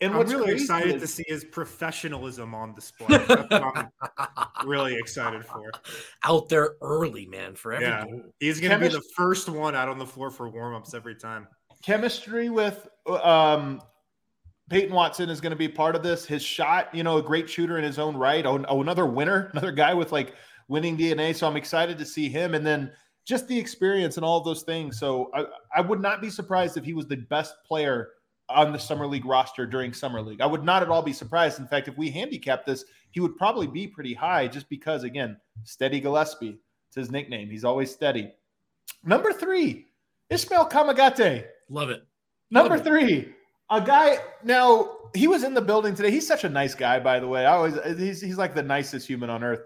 [0.00, 3.18] And I'm really crazy excited is- to see his professionalism on display.
[3.26, 3.90] That's what
[4.26, 5.72] I'm really excited for.
[6.22, 8.04] Out there early, man, for every Yeah.
[8.38, 11.48] He's going to be the first one out on the floor for warmups every time.
[11.82, 13.80] chemistry with um,
[14.68, 16.26] Peyton Watson is going to be part of this.
[16.26, 18.44] His shot, you know, a great shooter in his own right.
[18.44, 20.34] Oh, oh, another winner, another guy with like
[20.68, 21.34] winning DNA.
[21.34, 22.54] So I'm excited to see him.
[22.54, 22.92] And then
[23.24, 24.98] just the experience and all of those things.
[24.98, 25.44] So I,
[25.76, 28.10] I would not be surprised if he was the best player
[28.48, 30.40] on the summer league roster during summer league.
[30.40, 31.58] I would not at all be surprised.
[31.58, 35.36] In fact, if we handicap this, he would probably be pretty high just because, again,
[35.64, 36.58] steady Gillespie.
[36.88, 37.50] It's his nickname.
[37.50, 38.32] He's always steady.
[39.04, 39.86] Number three,
[40.30, 41.44] Ismael Kamagate.
[41.68, 42.02] Love it.
[42.50, 42.88] Number Love it.
[42.88, 43.34] three,
[43.70, 44.18] a guy.
[44.42, 46.10] Now he was in the building today.
[46.10, 47.46] He's such a nice guy, by the way.
[47.46, 49.62] I always he's he's like the nicest human on earth.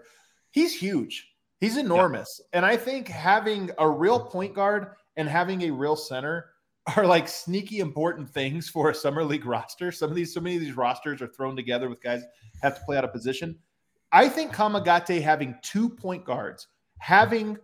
[0.51, 1.29] He's huge.
[1.59, 6.49] He's enormous, and I think having a real point guard and having a real center
[6.97, 9.91] are like sneaky important things for a summer league roster.
[9.91, 12.23] Some of these, so many of these rosters are thrown together with guys
[12.61, 13.57] have to play out of position.
[14.11, 17.57] I think Kamagate having two point guards, having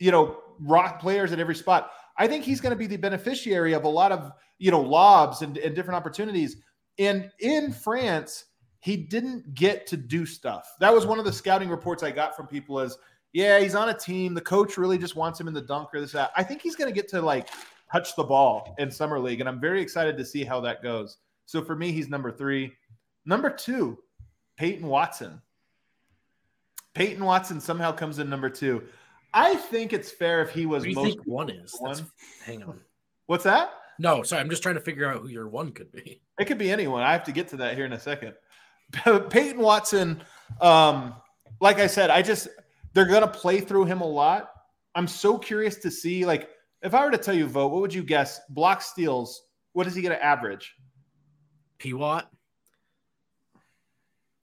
[0.00, 1.92] you know rock players at every spot.
[2.16, 5.42] I think he's going to be the beneficiary of a lot of you know lobs
[5.42, 6.56] and, and different opportunities.
[6.98, 8.46] And in France,
[8.80, 10.74] he didn't get to do stuff.
[10.80, 12.80] That was one of the scouting reports I got from people.
[12.80, 12.98] Is
[13.32, 14.34] yeah, he's on a team.
[14.34, 16.00] The coach really just wants him in the dunker.
[16.00, 16.32] This that.
[16.36, 17.48] I think he's going to get to like
[17.90, 21.18] touch the ball in summer league, and I'm very excited to see how that goes.
[21.46, 22.72] So for me, he's number three.
[23.24, 23.98] Number two,
[24.56, 25.40] Peyton Watson.
[26.94, 28.82] Peyton Watson somehow comes in number two.
[29.34, 31.78] I think it's fair if he was What do you most think one is?
[31.82, 32.02] That's-
[32.44, 32.80] hang on.
[33.26, 33.72] What's that?
[33.98, 34.40] No, sorry.
[34.40, 36.20] I'm just trying to figure out who your one could be.
[36.38, 37.02] It could be anyone.
[37.02, 38.34] I have to get to that here in a second.
[39.30, 40.22] Peyton Watson,
[40.60, 41.14] um,
[41.60, 42.48] like I said, I just
[42.94, 44.50] they're gonna play through him a lot.
[44.94, 46.48] I'm so curious to see, like,
[46.82, 48.40] if I were to tell you Vogt, what would you guess?
[48.48, 50.74] Block steals, what is he gonna average?
[51.78, 52.30] P Watt.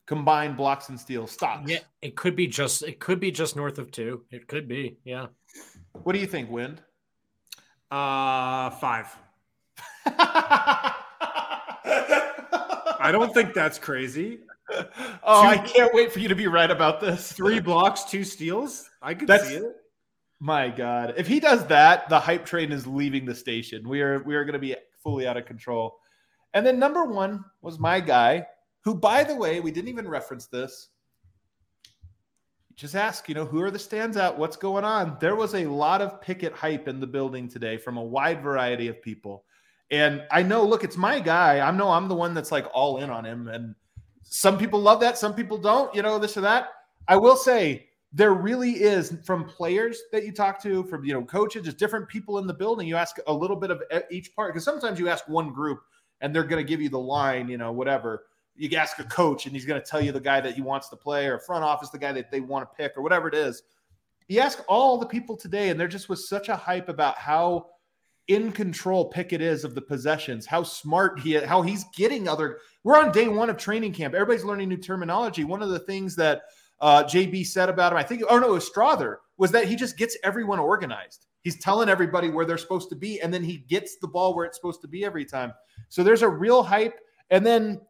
[0.06, 1.32] Combined blocks and steals.
[1.32, 1.68] Stop.
[1.68, 4.24] Yeah, it could be just it could be just north of two.
[4.30, 4.98] It could be.
[5.04, 5.28] Yeah.
[6.04, 6.82] What do you think, Wind?
[7.90, 9.16] Uh, five.
[10.06, 10.94] I
[13.12, 14.40] don't think that's crazy.
[15.24, 17.32] Oh, I can't wait for you to be right about this.
[17.32, 18.90] Three blocks, two steals.
[19.00, 19.76] I could That's- see it.
[20.40, 23.88] My God, if he does that, the hype train is leaving the station.
[23.88, 25.98] We are we are going to be fully out of control.
[26.54, 28.46] And then number one was my guy,
[28.82, 30.90] who, by the way, we didn't even reference this.
[32.76, 34.38] Just ask, you know, who are the stands out?
[34.38, 35.18] What's going on?
[35.22, 38.90] There was a lot of Pickett hype in the building today from a wide variety
[38.90, 39.45] of people.
[39.92, 41.66] And I know, look, it's my guy.
[41.66, 43.48] I know I'm the one that's like all in on him.
[43.48, 43.76] And
[44.24, 46.70] some people love that, some people don't, you know, this or that.
[47.08, 51.24] I will say there really is from players that you talk to, from you know
[51.24, 52.88] coaches, just different people in the building.
[52.88, 55.82] You ask a little bit of each part because sometimes you ask one group
[56.22, 58.26] and they're going to give you the line, you know, whatever.
[58.56, 60.88] You ask a coach and he's going to tell you the guy that he wants
[60.90, 63.36] to play, or front office the guy that they want to pick, or whatever it
[63.36, 63.64] is.
[64.30, 67.68] You ask all the people today, and there just was such a hype about how
[68.28, 72.60] in control Pickett is of the possessions, how smart he how he's getting other.
[72.84, 74.16] We're on day one of training camp.
[74.16, 75.44] Everybody's learning new terminology.
[75.44, 76.44] One of the things that
[76.82, 79.76] uh, JB said about him, I think, oh no, it was Strawther, was that he
[79.76, 81.28] just gets everyone organized.
[81.42, 84.46] He's telling everybody where they're supposed to be, and then he gets the ball where
[84.46, 85.54] it's supposed to be every time.
[85.90, 87.00] So there's a real hype.
[87.30, 87.82] And then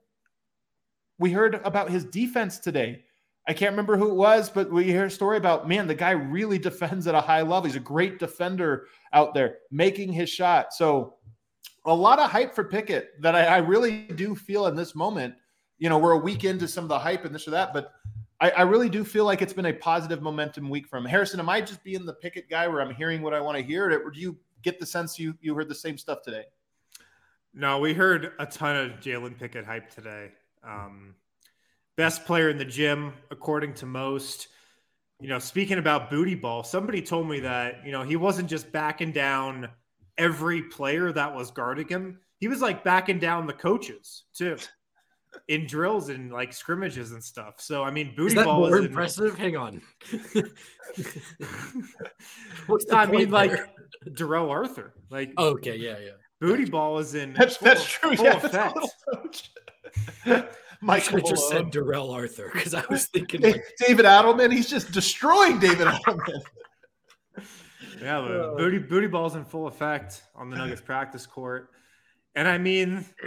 [1.20, 3.05] we heard about his defense today.
[3.48, 6.12] I can't remember who it was, but we hear a story about man, the guy
[6.12, 7.64] really defends at a high level.
[7.64, 10.74] He's a great defender out there making his shot.
[10.74, 11.16] So
[11.86, 15.36] a lot of hype for Pickett that I, I really do feel in this moment.
[15.78, 17.92] You know, we're a week into some of the hype and this or that, but
[18.42, 21.40] I, I, really do feel like it's been a positive momentum week from Harrison.
[21.40, 23.90] Am I just being the Pickett guy where I'm hearing what I want to hear,
[24.06, 26.46] or do you get the sense you you heard the same stuff today?
[27.54, 30.32] No, we heard a ton of Jalen Pickett hype today.
[30.64, 31.16] Um,
[31.98, 34.48] best player in the gym, according to most.
[35.22, 38.72] You know, speaking about booty ball, somebody told me that, you know, he wasn't just
[38.72, 39.70] backing down
[40.18, 42.20] every player that was guarding him.
[42.40, 44.58] He was like backing down the coaches too
[45.48, 47.56] in drills and like scrimmages and stuff.
[47.60, 49.38] So I mean, booty is that ball more is impressive.
[49.38, 49.82] Hang on.
[52.68, 53.54] What's I mean, like
[54.14, 54.94] Darrell Arthur.
[55.10, 56.12] Like okay, yeah, yeah.
[56.42, 58.16] Booty ball is in that's full, that's true.
[58.16, 58.26] Full
[60.26, 60.46] yeah,
[60.86, 64.54] Michael just said Darrell Arthur because I was thinking like, David Adelman.
[64.54, 66.42] He's just destroying David Adelman.
[68.00, 71.72] yeah, the booty booty ball's in full effect on the Nuggets practice court,
[72.36, 73.04] and I mean,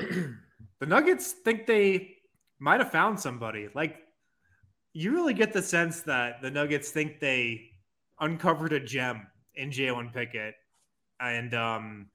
[0.78, 2.14] the Nuggets think they
[2.60, 3.68] might have found somebody.
[3.74, 3.96] Like,
[4.92, 7.70] you really get the sense that the Nuggets think they
[8.20, 10.54] uncovered a gem in Jalen Pickett,
[11.18, 12.06] and um,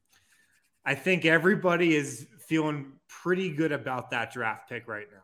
[0.86, 5.23] I think everybody is feeling pretty good about that draft pick right now.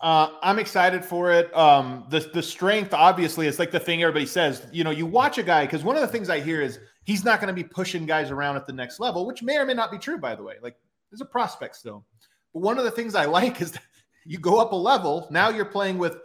[0.00, 1.54] Uh, I'm excited for it.
[1.56, 4.66] Um, the the strength obviously is like the thing everybody says.
[4.70, 7.24] You know, you watch a guy because one of the things I hear is he's
[7.24, 9.72] not going to be pushing guys around at the next level, which may or may
[9.72, 10.18] not be true.
[10.18, 10.76] By the way, like
[11.10, 12.04] there's a prospect still.
[12.52, 13.78] But one of the things I like is
[14.26, 15.28] you go up a level.
[15.30, 16.18] Now you're playing with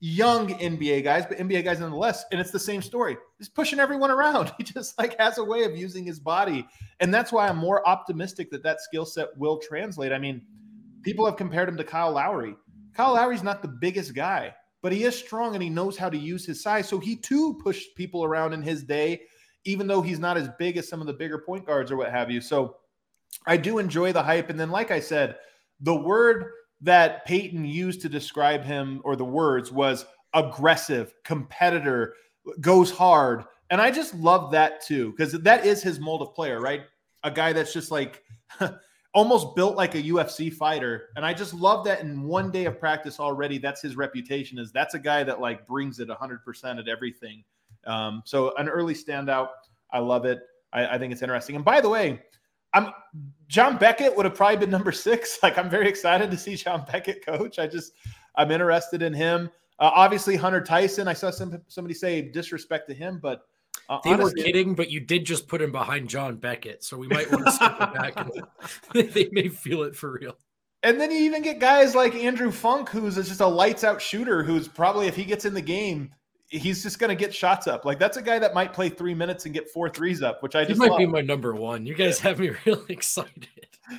[0.00, 3.16] young NBA guys, but NBA guys nonetheless, and it's the same story.
[3.38, 4.52] He's pushing everyone around.
[4.58, 6.68] He just like has a way of using his body,
[7.00, 10.12] and that's why I'm more optimistic that that skill set will translate.
[10.12, 10.42] I mean,
[11.02, 12.54] people have compared him to Kyle Lowry
[12.94, 16.18] Kyle Lowry's not the biggest guy, but he is strong and he knows how to
[16.18, 16.88] use his size.
[16.88, 19.22] So he too pushed people around in his day,
[19.64, 22.10] even though he's not as big as some of the bigger point guards or what
[22.10, 22.40] have you.
[22.40, 22.76] So
[23.46, 24.50] I do enjoy the hype.
[24.50, 25.36] And then, like I said,
[25.80, 26.46] the word
[26.80, 32.14] that Peyton used to describe him, or the words, was aggressive, competitor,
[32.60, 33.44] goes hard.
[33.70, 36.82] And I just love that too, because that is his mold of player, right?
[37.22, 38.22] A guy that's just like
[39.14, 41.10] almost built like a UFC fighter.
[41.16, 44.72] And I just love that in one day of practice already, that's his reputation is
[44.72, 47.44] that's a guy that like brings it 100% at everything.
[47.86, 49.48] Um, so an early standout.
[49.92, 50.40] I love it.
[50.72, 51.54] I, I, think it's interesting.
[51.54, 52.22] And by the way,
[52.72, 52.92] I'm
[53.46, 55.38] John Beckett would have probably been number six.
[55.42, 57.60] Like I'm very excited to see John Beckett coach.
[57.60, 57.92] I just
[58.34, 59.48] I'm interested in him.
[59.78, 61.06] Uh, obviously Hunter Tyson.
[61.06, 63.42] I saw some somebody say disrespect to him, but
[63.88, 66.96] uh, they honestly, were kidding, but you did just put him behind John Beckett, so
[66.96, 68.16] we might want to step it back.
[68.16, 70.36] And they may feel it for real.
[70.82, 74.42] And then you even get guys like Andrew Funk, who's just a lights out shooter,
[74.42, 76.10] who's probably if he gets in the game,
[76.48, 77.84] he's just going to get shots up.
[77.84, 80.54] Like that's a guy that might play three minutes and get four threes up, which
[80.54, 80.98] I just might love.
[80.98, 81.86] be my number one.
[81.86, 83.48] You guys have me really excited.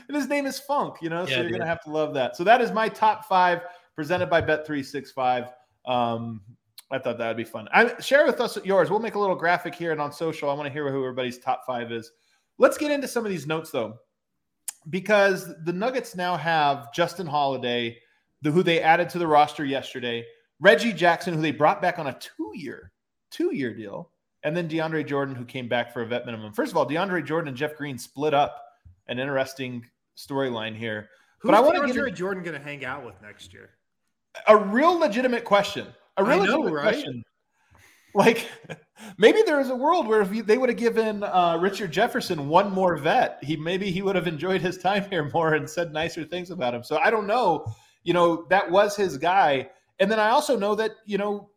[0.08, 2.14] And his name is Funk, you know, yeah, so you're going to have to love
[2.16, 2.36] that.
[2.36, 3.62] So that is my top five
[3.96, 5.52] presented by Bet Three Six Five.
[5.86, 6.42] Um,
[6.92, 7.68] I thought that would be fun.
[7.74, 8.90] I, share with us yours.
[8.90, 10.50] We'll make a little graphic here and on social.
[10.50, 12.12] I want to hear who everybody's top five is.
[12.58, 13.98] Let's get into some of these notes though,
[14.90, 17.98] because the Nuggets now have Justin Holiday,
[18.42, 20.26] the, who they added to the roster yesterday,
[20.60, 22.92] Reggie Jackson, who they brought back on a two-year,
[23.32, 24.12] two-year deal,
[24.44, 26.54] and then DeAndre Jordan, who came back for a vet minimum.
[26.54, 28.62] First of all, DeAndre Jordan and Jeff Green split up.
[29.08, 29.86] An interesting
[30.18, 31.10] storyline here.
[31.40, 33.72] Who's but I want DeAndre get Jordan going to hang out with next year?
[34.48, 35.88] A real legitimate question.
[36.18, 36.94] A really know, right?
[36.94, 37.24] question.
[38.14, 38.48] Like
[39.18, 42.72] maybe there is a world where if they would have given uh, Richard Jefferson one
[42.72, 46.24] more vet, he maybe he would have enjoyed his time here more and said nicer
[46.24, 46.84] things about him.
[46.84, 47.66] So I don't know.
[48.04, 49.70] You know that was his guy,
[50.00, 51.50] and then I also know that you know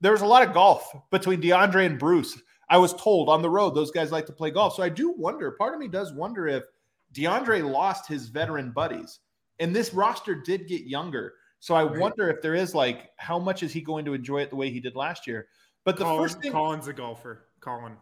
[0.00, 2.40] there was a lot of golf between DeAndre and Bruce.
[2.68, 4.74] I was told on the road those guys like to play golf.
[4.74, 5.50] So I do wonder.
[5.52, 6.64] Part of me does wonder if
[7.14, 9.20] DeAndre lost his veteran buddies,
[9.58, 11.34] and this roster did get younger.
[11.60, 11.98] So I right.
[11.98, 14.70] wonder if there is like how much is he going to enjoy it the way
[14.70, 15.46] he did last year?
[15.84, 17.46] But the Collin, first thing Collin's a golfer.
[17.60, 17.96] Collin.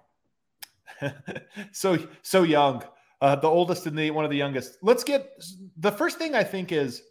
[1.72, 2.84] so so young.
[3.20, 4.78] Uh, the oldest and the one of the youngest.
[4.80, 5.42] Let's get
[5.76, 7.02] the first thing I think is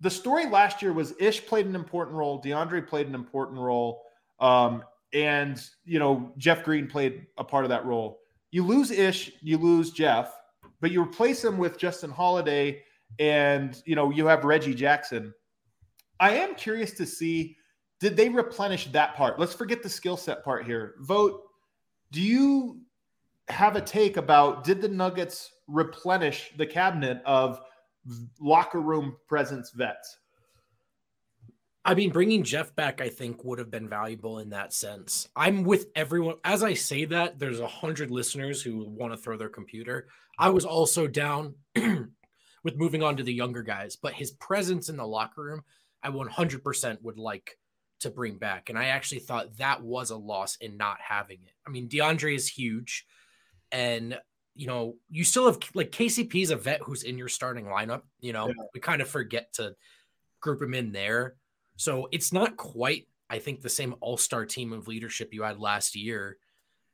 [0.00, 4.02] the story last year was Ish played an important role, DeAndre played an important role,
[4.40, 4.82] um,
[5.12, 8.20] and you know Jeff Green played a part of that role.
[8.50, 10.32] you lose Ish, you lose Jeff,
[10.80, 12.82] but you replace him with Justin Holiday,
[13.18, 15.32] and you know you have Reggie Jackson.
[16.20, 17.56] I am curious to see
[18.00, 19.38] did they replenish that part?
[19.38, 20.94] Let's forget the skill set part here.
[21.00, 21.42] Vogt.
[22.12, 22.80] Do you
[23.48, 27.60] have a take about did the Nuggets replenish the cabinet of
[28.40, 30.18] locker room presence vets?
[31.86, 35.28] I mean, bringing Jeff back, I think, would have been valuable in that sense.
[35.36, 36.36] I'm with everyone.
[36.42, 40.08] As I say that, there's a hundred listeners who want to throw their computer.
[40.38, 41.54] I was also down
[42.64, 45.62] with moving on to the younger guys, but his presence in the locker room,
[46.02, 47.58] I 100% would like
[48.00, 48.70] to bring back.
[48.70, 51.52] And I actually thought that was a loss in not having it.
[51.66, 53.06] I mean, DeAndre is huge.
[53.70, 54.18] And,
[54.54, 58.02] you know, you still have like KCP is a vet who's in your starting lineup.
[58.20, 58.54] You know, yeah.
[58.72, 59.74] we kind of forget to
[60.40, 61.34] group him in there.
[61.76, 65.58] So it's not quite, I think, the same all star team of leadership you had
[65.58, 66.38] last year.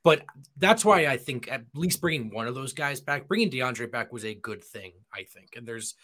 [0.03, 0.23] But
[0.57, 4.13] that's why I think at least bringing one of those guys back, bringing DeAndre back
[4.13, 5.55] was a good thing, I think.
[5.57, 5.95] And there's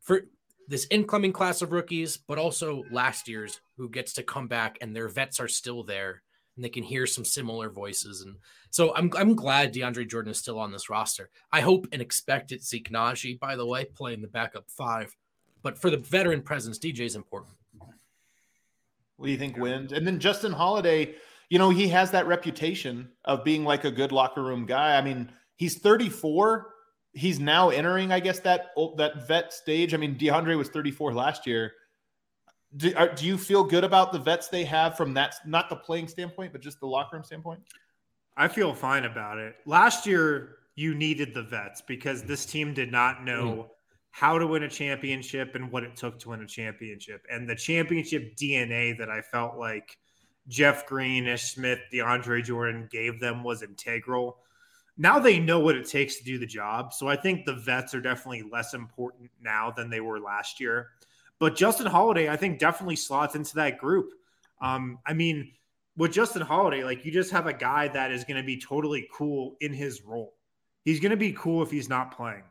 [0.00, 0.22] for
[0.66, 4.94] this incoming class of rookies, but also last year's who gets to come back and
[4.94, 6.22] their vets are still there
[6.56, 8.22] and they can hear some similar voices.
[8.22, 8.36] And
[8.70, 11.30] so I'm I'm glad DeAndre Jordan is still on this roster.
[11.52, 15.16] I hope and expect it Zeke Nnaji, by the way, playing the backup five.
[15.62, 17.54] But for the veteran presence, DJ is important.
[19.16, 19.92] What do you think, Wind?
[19.92, 21.14] And then Justin Holiday,
[21.50, 24.96] you know, he has that reputation of being like a good locker room guy.
[24.96, 26.74] I mean, he's 34.
[27.12, 29.94] He's now entering, I guess, that that vet stage.
[29.94, 31.72] I mean, DeAndre was 34 last year.
[32.76, 35.76] Do, are, do you feel good about the vets they have from that, not the
[35.76, 37.60] playing standpoint, but just the locker room standpoint?
[38.36, 39.56] I feel fine about it.
[39.64, 43.68] Last year, you needed the vets because this team did not know mm
[44.10, 47.24] how to win a championship and what it took to win a championship.
[47.30, 49.96] And the championship DNA that I felt like
[50.48, 54.38] Jeff Green, Ish Smith, DeAndre Jordan gave them was integral.
[54.96, 56.92] Now they know what it takes to do the job.
[56.92, 60.88] So I think the vets are definitely less important now than they were last year.
[61.38, 64.10] But Justin Holiday, I think, definitely slots into that group.
[64.60, 65.52] Um, I mean,
[65.96, 69.08] with Justin Holiday, like you just have a guy that is going to be totally
[69.12, 70.34] cool in his role.
[70.84, 72.44] He's going to be cool if he's not playing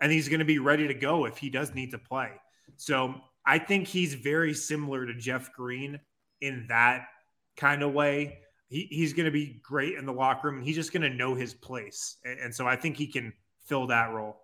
[0.00, 2.30] and he's going to be ready to go if he does need to play.
[2.76, 3.14] So
[3.44, 5.98] I think he's very similar to Jeff Green
[6.40, 7.06] in that
[7.56, 8.38] kind of way.
[8.68, 11.10] He, he's going to be great in the locker room and he's just going to
[11.10, 12.16] know his place.
[12.24, 13.32] And, and so I think he can
[13.66, 14.38] fill that role.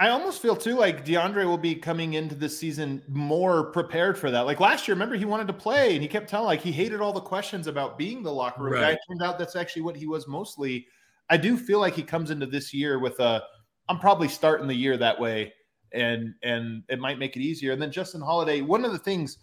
[0.00, 4.30] I almost feel too like DeAndre will be coming into this season more prepared for
[4.30, 4.42] that.
[4.42, 7.00] Like last year, remember he wanted to play and he kept telling like he hated
[7.00, 8.80] all the questions about being the locker room right.
[8.80, 8.90] guy.
[8.92, 10.86] It turned out that's actually what he was mostly.
[11.30, 13.42] I do feel like he comes into this year with a
[13.88, 15.52] I'm probably starting the year that way,
[15.92, 17.72] and and it might make it easier.
[17.72, 19.38] And then Justin Holiday, one of the things,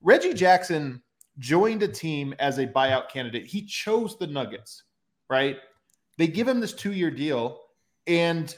[0.00, 1.02] Reggie Jackson
[1.38, 3.46] joined a team as a buyout candidate.
[3.46, 4.84] He chose the Nuggets,
[5.28, 5.58] right?
[6.16, 7.60] They give him this two year deal,
[8.06, 8.54] and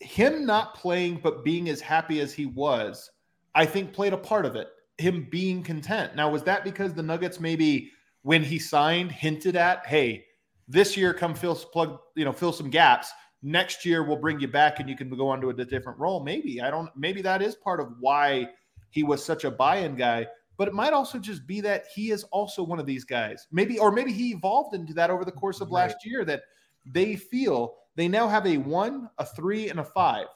[0.00, 3.10] him not playing but being as happy as he was,
[3.54, 4.68] I think played a part of it.
[4.98, 6.14] Him being content.
[6.14, 7.90] Now, was that because the Nuggets maybe
[8.22, 10.24] when he signed hinted at, hey,
[10.68, 13.12] this year come fill plug, you know, fill some gaps
[13.46, 16.22] next year we'll bring you back and you can go on to a different role.
[16.22, 16.90] Maybe I don't.
[16.96, 18.48] Maybe that is part of why
[18.90, 20.26] he was such a buy-in guy.
[20.56, 23.46] But it might also just be that he is also one of these guys.
[23.52, 26.24] Maybe, or maybe he evolved into that over the course of last year.
[26.24, 26.42] That
[26.86, 30.26] they feel they now have a one, a three, and a five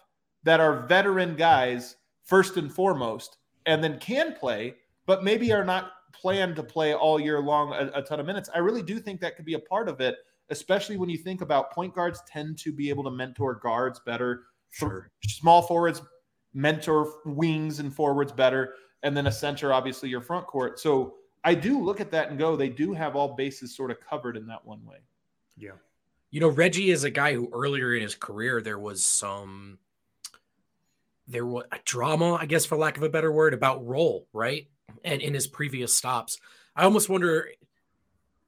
[0.43, 4.75] that are veteran guys first and foremost, and then can play,
[5.07, 8.51] but maybe are not planned to play all year long a, a ton of minutes.
[8.55, 10.17] I really do think that could be a part of it
[10.51, 14.43] especially when you think about point guards tend to be able to mentor guards better.
[14.71, 15.09] Sure.
[15.25, 16.03] Small forwards
[16.53, 18.75] mentor wings and forwards better.
[19.03, 20.79] And then a center, obviously, your front court.
[20.79, 23.99] So I do look at that and go, they do have all bases sort of
[24.01, 24.99] covered in that one way.
[25.57, 25.73] Yeah.
[26.31, 29.79] You know, Reggie is a guy who earlier in his career, there was some,
[31.27, 34.69] there was a drama, I guess, for lack of a better word, about role, right?
[35.03, 36.39] And in his previous stops.
[36.77, 37.49] I almost wonder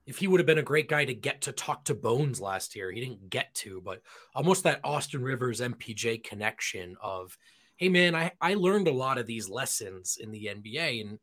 [0.07, 2.77] if he would have been a great guy to get to talk to Bones last
[2.77, 2.91] year.
[2.91, 4.03] He didn't get to, but
[4.35, 7.39] almost that Austin Rivers MPJ connection of,
[7.83, 11.01] hey man, I, I learned a lot of these lessons in the NBA.
[11.01, 11.19] And,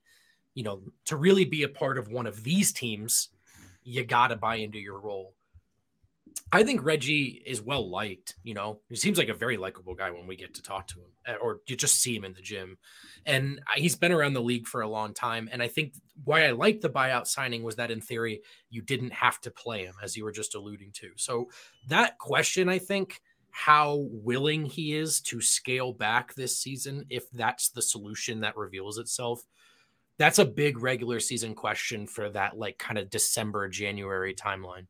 [0.56, 3.30] you know, to really be a part of one of these teams,
[3.82, 5.36] you gotta buy into your role.
[6.52, 8.36] I think Reggie is well liked.
[8.44, 10.96] You know, he seems like a very likable guy when we get to talk to
[11.00, 12.78] him, eh, or you just see him in the gym.
[13.26, 15.48] And he's been around the league for a long time.
[15.54, 15.94] And I think
[16.26, 19.86] why I liked the buyout signing was that in theory you didn't have to play
[19.86, 21.12] him, as you were just alluding to.
[21.16, 21.52] So
[21.88, 27.70] that question, I think, how willing he is to scale back this season, if that's
[27.70, 29.42] the solution that reveals itself.
[30.18, 34.86] That's a big regular season question for that, like kind of December, January timeline.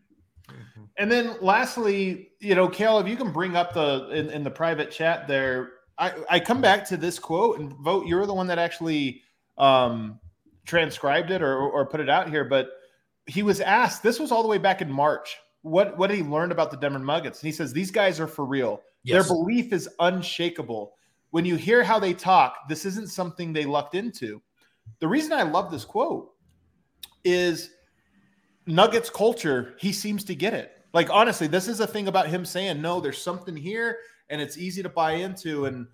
[0.48, 0.84] Mm-hmm.
[0.98, 4.92] And then lastly, you know, Caleb, you can bring up the in, in the private
[4.92, 5.74] chat there.
[5.98, 8.08] I, I come back to this quote and Vogt.
[8.08, 9.22] You're the one that actually
[9.58, 10.20] um,
[10.66, 12.70] transcribed it or, or put it out here, but
[13.28, 14.02] he was asked.
[14.02, 15.38] This was all the way back in March.
[15.62, 17.42] What what did he learn about the Denver Nuggets?
[17.42, 18.82] And he says these guys are for real.
[19.04, 19.28] Yes.
[19.28, 20.94] Their belief is unshakable.
[21.32, 24.42] When you hear how they talk, this isn't something they lucked into.
[25.00, 26.32] The reason I love this quote
[27.24, 27.72] is
[28.66, 30.72] Nuggets culture, he seems to get it.
[30.94, 33.98] Like honestly, this is a thing about him saying, "No, there's something here
[34.30, 35.88] and it's easy to buy into." And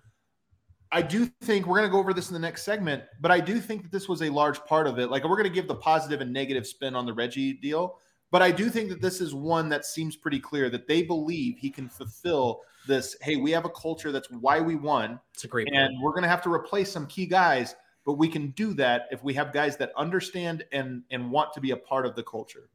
[0.92, 3.40] I do think we're going to go over this in the next segment, but I
[3.40, 5.10] do think that this was a large part of it.
[5.10, 7.98] Like we're going to give the positive and negative spin on the Reggie deal,
[8.30, 11.58] but I do think that this is one that seems pretty clear that they believe
[11.58, 13.16] he can fulfill this.
[13.20, 15.20] Hey, we have a culture that's why we won.
[15.34, 16.02] It's a great, and point.
[16.02, 17.74] we're going to have to replace some key guys
[18.06, 21.60] but we can do that if we have guys that understand and and want to
[21.60, 22.70] be a part of the culture.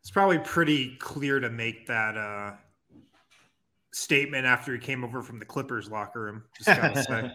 [0.00, 2.52] It's probably pretty clear to make that uh,
[3.92, 6.42] statement after he came over from the Clippers locker room.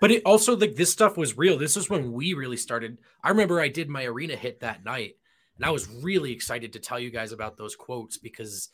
[0.00, 1.56] but it also like this stuff was real.
[1.56, 2.98] This is when we really started.
[3.22, 5.16] I remember I did my arena hit that night,
[5.62, 8.68] and I was really excited to tell you guys about those quotes because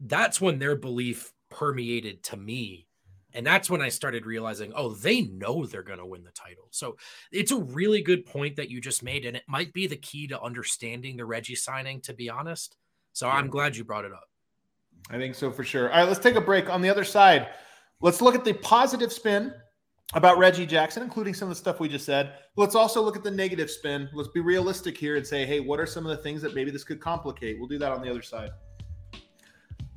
[0.00, 2.86] that's when their belief permeated to me
[3.34, 6.68] and that's when I started realizing, oh, they know they're going to win the title.
[6.70, 6.96] So
[7.30, 9.24] it's a really good point that you just made.
[9.24, 12.76] And it might be the key to understanding the Reggie signing, to be honest.
[13.12, 14.28] So I'm glad you brought it up.
[15.10, 15.90] I think so for sure.
[15.90, 16.70] All right, let's take a break.
[16.70, 17.48] On the other side,
[18.00, 19.52] let's look at the positive spin
[20.14, 22.34] about Reggie Jackson, including some of the stuff we just said.
[22.56, 24.08] Let's also look at the negative spin.
[24.12, 26.70] Let's be realistic here and say, hey, what are some of the things that maybe
[26.70, 27.58] this could complicate?
[27.58, 28.50] We'll do that on the other side.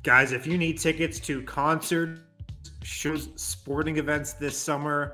[0.02, 2.20] Guys, if you need tickets to concerts,
[2.82, 5.12] shows sporting events this summer,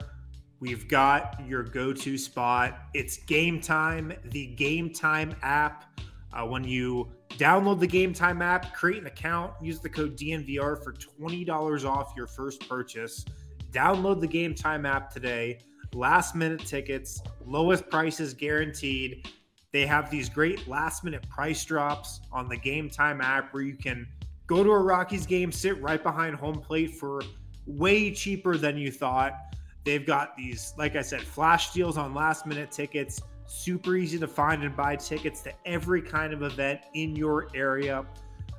[0.60, 2.78] we've got your go-to spot.
[2.94, 6.00] It's Game Time, the Game Time app.
[6.32, 10.82] Uh, when you download the Game Time app, create an account, use the code DNVR
[10.82, 13.24] for $20 off your first purchase.
[13.72, 15.58] Download the Game Time app today.
[15.94, 19.28] Last minute tickets, lowest prices guaranteed.
[19.72, 23.74] They have these great last minute price drops on the Game Time app where you
[23.74, 24.06] can
[24.46, 27.22] go to a Rockies game, sit right behind home plate for
[27.66, 29.34] way cheaper than you thought.
[29.84, 34.28] They've got these, like I said, flash deals on last minute tickets, super easy to
[34.28, 38.04] find and buy tickets to every kind of event in your area.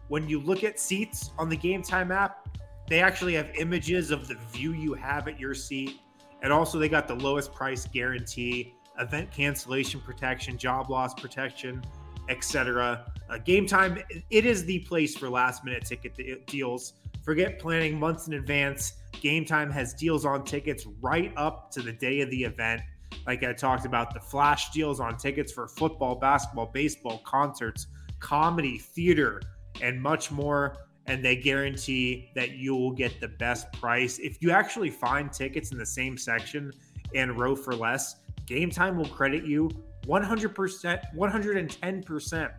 [0.08, 2.43] When you look at seats on the Game Time app,
[2.88, 6.00] they actually have images of the view you have at your seat.
[6.42, 11.84] And also, they got the lowest price guarantee, event cancellation protection, job loss protection,
[12.30, 13.12] etc.
[13.30, 16.94] Uh, Game Time, it is the place for last minute ticket deals.
[17.24, 18.94] Forget planning months in advance.
[19.22, 22.82] Game Time has deals on tickets right up to the day of the event.
[23.26, 27.88] Like I talked about, the flash deals on tickets for football, basketball, baseball, concerts,
[28.20, 29.42] comedy, theater,
[29.82, 30.78] and much more.
[31.06, 34.20] And they guarantee that you will get the best price.
[34.20, 36.72] If you actually find tickets in the same section
[37.14, 39.70] and row for less, Game Time will credit you
[40.08, 42.52] 100%, 110%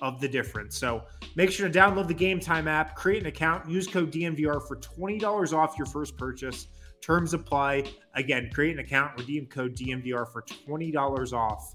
[0.00, 0.78] of the difference.
[0.78, 1.02] So
[1.36, 4.76] make sure to download the Game Time app, create an account, use code DNVR for
[4.76, 6.68] $20 off your first purchase.
[7.00, 7.84] Terms apply.
[8.14, 11.74] Again, create an account, redeem code DNVR for $20 off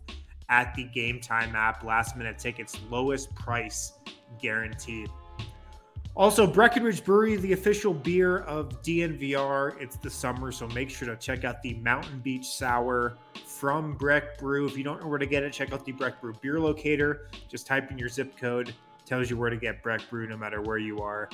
[0.49, 1.83] at the Game Time app.
[1.83, 3.93] Last minute tickets, lowest price
[4.41, 5.09] guaranteed.
[6.17, 9.75] Also, Breckenridge Brewery, the official beer of DNVR.
[9.81, 14.37] It's the summer, so make sure to check out the Mountain Beach Sour from Breck
[14.37, 14.65] Brew.
[14.65, 17.27] If you don't know where to get it, check out the Breck Brew beer locator.
[17.49, 18.73] Just type in your zip code,
[19.05, 21.29] tells you where to get Breck Brew no matter where you are.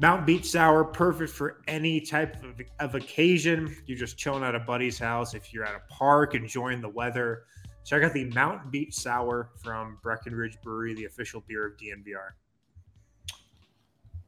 [0.00, 3.72] Mountain Beach Sour, perfect for any type of, of occasion.
[3.86, 5.32] You're just chilling at a buddy's house.
[5.32, 7.44] If you're at a park, enjoying the weather,
[7.84, 12.32] check out the Mountain Beach Sour from Breckenridge Brewery, the official beer of DNVR.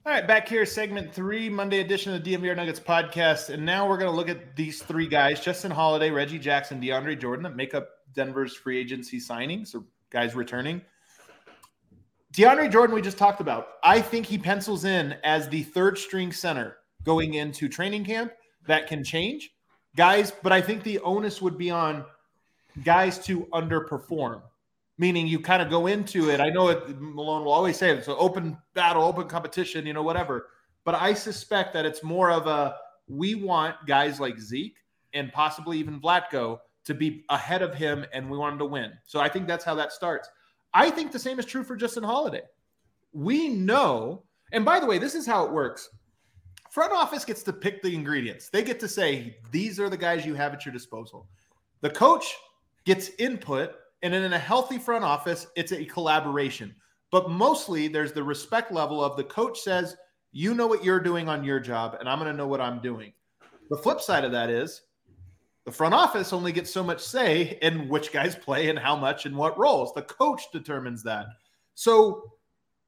[0.08, 3.50] All right, back here, segment three, Monday edition of the DNVR Nuggets podcast.
[3.50, 7.20] And now we're going to look at these three guys Justin Holiday, Reggie Jackson, DeAndre
[7.20, 10.80] Jordan that make up Denver's free agency signings or guys returning.
[12.32, 13.68] DeAndre Jordan, we just talked about.
[13.84, 18.32] I think he pencils in as the third string center going into training camp.
[18.66, 19.50] That can change,
[19.94, 22.06] guys, but I think the onus would be on
[22.82, 24.40] guys to underperform
[24.98, 26.40] meaning you kind of go into it.
[26.40, 30.02] I know it, Malone will always say it's an open battle, open competition, you know,
[30.02, 30.48] whatever.
[30.84, 32.76] But I suspect that it's more of a
[33.08, 34.76] we want guys like Zeke
[35.14, 38.92] and possibly even Vlatko to be ahead of him, and we want him to win.
[39.04, 40.28] So I think that's how that starts.
[40.72, 42.42] I think the same is true for Justin Holiday.
[43.12, 45.88] We know, and by the way, this is how it works.
[46.70, 48.48] Front office gets to pick the ingredients.
[48.48, 51.28] They get to say these are the guys you have at your disposal.
[51.80, 52.34] The coach
[52.84, 56.74] gets input and in a healthy front office, it's a collaboration.
[57.10, 59.96] but mostly there's the respect level of the coach says,
[60.30, 62.80] you know what you're doing on your job, and I'm going to know what I'm
[62.80, 63.12] doing.
[63.70, 64.82] The flip side of that is
[65.64, 69.26] the front office only gets so much say in which guys play and how much
[69.26, 69.92] and what roles.
[69.94, 71.26] The coach determines that.
[71.74, 72.32] So,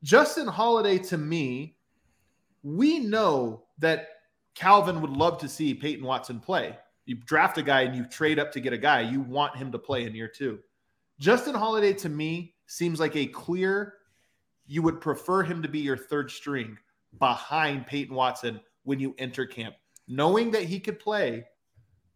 [0.03, 1.77] Justin Holiday, to me,
[2.63, 4.09] we know that
[4.55, 6.77] Calvin would love to see Peyton Watson play.
[7.07, 9.73] You draft a guy and you trade up to get a guy, you want him
[9.73, 10.59] to play in year two.
[11.21, 13.95] Justin Holiday, to me, seems like a clear,
[14.67, 16.79] you would prefer him to be your third string
[17.19, 19.75] behind Peyton Watson when you enter camp,
[20.09, 21.45] knowing that he could play,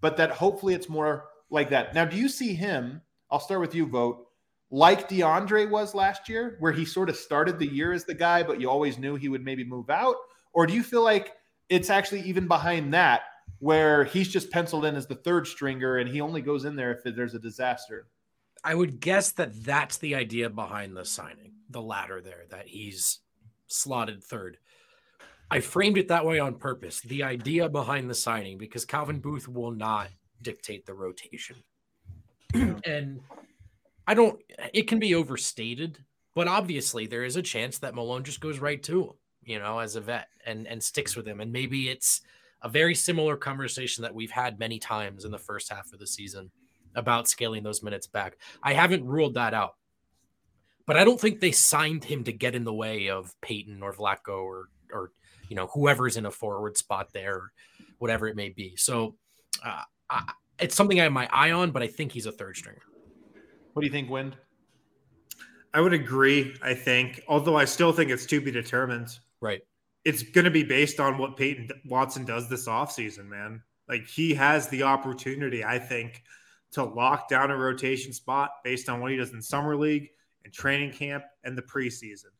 [0.00, 1.94] but that hopefully it's more like that.
[1.94, 3.02] Now, do you see him?
[3.30, 4.26] I'll start with you, Vogt
[4.70, 8.42] Like DeAndre was last year, where he sort of started the year as the guy,
[8.42, 10.16] but you always knew he would maybe move out?
[10.54, 11.34] Or do you feel like
[11.68, 13.22] it's actually even behind that,
[13.58, 16.92] where he's just penciled in as the third stringer and he only goes in there
[16.92, 18.06] if there's a disaster?
[18.64, 23.20] I would guess that that's the idea behind the signing, the latter there, that he's
[23.66, 24.56] slotted third.
[25.50, 27.00] I framed it that way on purpose.
[27.02, 30.08] The idea behind the signing, because Calvin Booth will not
[30.40, 31.56] dictate the rotation.
[32.54, 33.20] and
[34.06, 34.40] I don't,
[34.72, 35.98] it can be overstated,
[36.34, 39.12] but obviously there is a chance that Malone just goes right to him,
[39.44, 41.40] you know, as a vet and, and sticks with him.
[41.40, 42.22] And maybe it's
[42.62, 46.06] a very similar conversation that we've had many times in the first half of the
[46.06, 46.50] season
[46.94, 48.38] about scaling those minutes back.
[48.62, 49.74] I haven't ruled that out.
[50.86, 53.92] But I don't think they signed him to get in the way of Peyton or
[53.92, 55.10] Vlatko or or
[55.48, 57.52] you know whoever's in a forward spot there,
[57.98, 58.76] whatever it may be.
[58.76, 59.16] So
[59.64, 62.56] uh, I, it's something I have my eye on, but I think he's a third
[62.56, 62.82] stringer.
[63.72, 64.36] What do you think, Wind?
[65.72, 66.54] I would agree.
[66.62, 69.18] I think, although I still think it's to be determined.
[69.40, 69.60] Right.
[70.04, 73.62] It's going to be based on what Peyton Watson does this offseason, man.
[73.88, 76.22] Like he has the opportunity, I think,
[76.74, 80.08] to lock down a rotation spot based on what he does in summer league
[80.44, 82.30] and training camp and the preseason.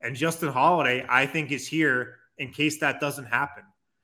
[0.00, 3.62] And Justin Holiday, I think, is here in case that doesn't happen.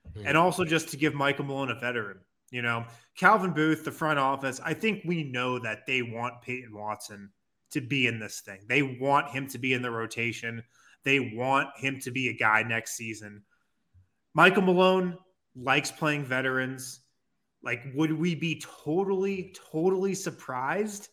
[0.09, 0.27] Mm-hmm.
[0.27, 2.19] And also just to give Michael Malone a veteran.
[2.49, 2.85] You know,
[3.17, 7.29] Calvin Booth, the front office, I think we know that they want Peyton Watson
[7.71, 8.59] to be in this thing.
[8.67, 10.63] They want him to be in the rotation.
[11.03, 13.43] They want him to be a guy next season.
[14.33, 15.17] Michael Malone
[15.55, 17.00] likes playing veterans.
[17.63, 21.09] Like, would we be totally, totally surprised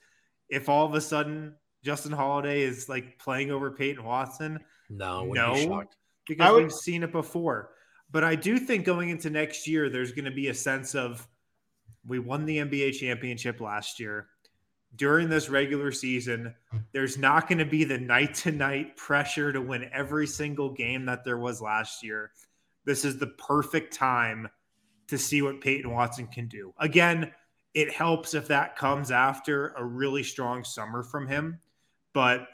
[0.49, 4.61] if all of a sudden Justin Holiday is like playing over Peyton Watson?
[4.89, 5.85] No, no,
[6.27, 7.71] because would, we've seen it before.
[8.11, 11.27] But I do think going into next year, there's going to be a sense of
[12.07, 14.29] we won the NBA championship last year.
[14.97, 16.55] During this regular season,
[16.93, 21.05] there's not going to be the night to night pressure to win every single game
[21.07, 22.33] that there was last year.
[22.87, 24.49] This is the perfect time
[25.09, 26.73] to see what Peyton Watson can do.
[26.79, 27.33] Again,
[27.75, 31.59] it helps if that comes after a really strong summer from him.
[32.13, 32.47] But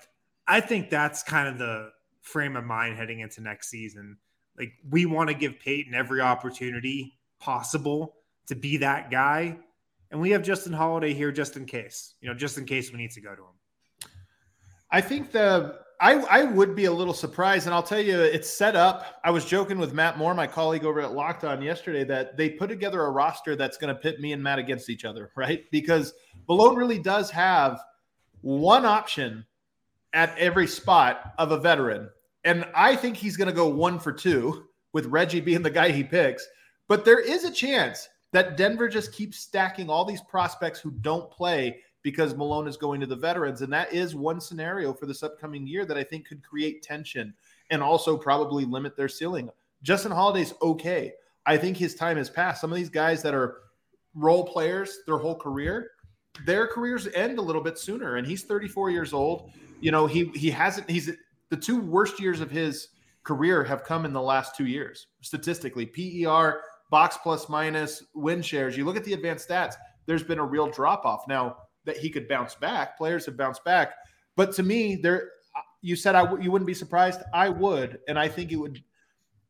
[0.46, 1.90] I think that's kind of the
[2.22, 4.16] frame of mind heading into next season.
[4.59, 9.57] Like we want to give Peyton every opportunity possible to be that guy.
[10.11, 12.98] And we have Justin Holiday here just in case, you know, just in case we
[12.98, 14.11] need to go to him.
[14.90, 18.49] I think the I, I would be a little surprised, and I'll tell you, it's
[18.49, 19.20] set up.
[19.24, 22.51] I was joking with Matt Moore, my colleague over at Locked On yesterday, that they
[22.51, 25.64] put together a roster that's going to pit me and Matt against each other, right?
[25.70, 26.12] Because
[26.49, 27.80] Malone really does have
[28.40, 29.47] one option
[30.12, 32.09] at every spot of a veteran.
[32.45, 35.90] And I think he's going to go one for two with Reggie being the guy
[35.90, 36.47] he picks.
[36.88, 41.30] But there is a chance that Denver just keeps stacking all these prospects who don't
[41.30, 43.62] play because Malone is going to the veterans.
[43.62, 47.34] And that is one scenario for this upcoming year that I think could create tension
[47.70, 49.50] and also probably limit their ceiling.
[49.82, 51.14] Justin Holiday's okay.
[51.46, 52.61] I think his time has passed.
[52.61, 53.57] Some of these guys that are
[54.14, 55.92] role players their whole career,
[56.44, 58.16] their careers end a little bit sooner.
[58.16, 59.50] And he's 34 years old.
[59.80, 61.11] You know, he he hasn't he's
[61.48, 62.88] the two worst years of his
[63.22, 65.86] career have come in the last two years statistically.
[65.86, 68.76] PER box plus minus win shares.
[68.76, 69.74] You look at the advanced stats,
[70.07, 71.26] there's been a real drop off.
[71.28, 73.95] Now that he could bounce back, players have bounced back.
[74.37, 75.30] But to me, there,
[75.82, 77.20] you said I w- you wouldn't be surprised.
[77.32, 78.82] I would, and I think it would.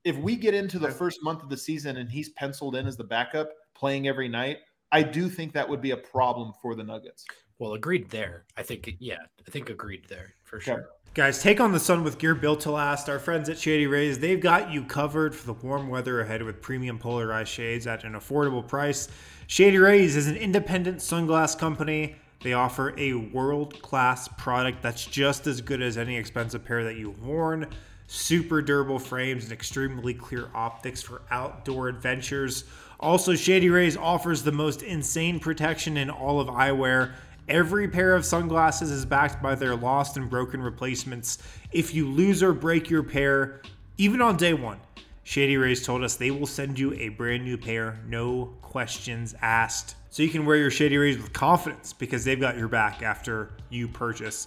[0.04, 2.96] If we get into the first month of the season and he's penciled in as
[2.96, 4.58] the backup, playing every night,
[4.92, 7.24] I do think that would be a problem for the Nuggets.
[7.58, 8.44] Well, agreed there.
[8.56, 10.74] I think, yeah, I think agreed there for sure.
[10.74, 10.82] Okay.
[11.14, 13.08] Guys, take on the sun with gear built to last.
[13.08, 16.60] Our friends at Shady Rays, they've got you covered for the warm weather ahead with
[16.60, 19.08] premium polarized shades at an affordable price.
[19.46, 22.16] Shady Rays is an independent sunglass company.
[22.44, 26.96] They offer a world class product that's just as good as any expensive pair that
[26.96, 27.66] you've worn.
[28.06, 32.64] Super durable frames and extremely clear optics for outdoor adventures.
[33.00, 37.14] Also, Shady Rays offers the most insane protection in all of eyewear
[37.48, 41.36] Every pair of sunglasses is backed by their lost and broken replacements.
[41.72, 43.60] If you lose or break your pair,
[43.98, 44.80] even on day one,
[45.24, 49.96] Shady Rays told us they will send you a brand new pair, no questions asked.
[50.14, 53.50] So you can wear your Shady Rays with confidence because they've got your back after
[53.68, 54.46] you purchase.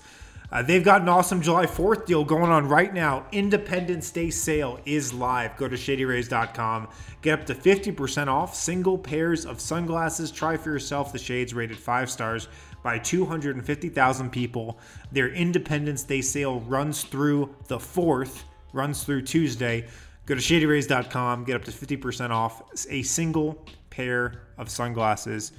[0.49, 3.26] Uh, they've got an awesome July 4th deal going on right now.
[3.34, 5.57] Independence Day sale is live.
[5.57, 6.88] Go to shadyrays.com.
[7.22, 10.32] Get up to 50% off single pairs of sunglasses.
[10.32, 12.47] Try for yourself the shades rated five stars
[12.82, 14.80] by 250,000 people.
[15.11, 19.86] Their Independence Day sale runs through the 4th, runs through Tuesday.
[20.28, 21.45] Go to shadyrays.com.
[21.45, 25.53] Get up to 50% off a single pair of sunglasses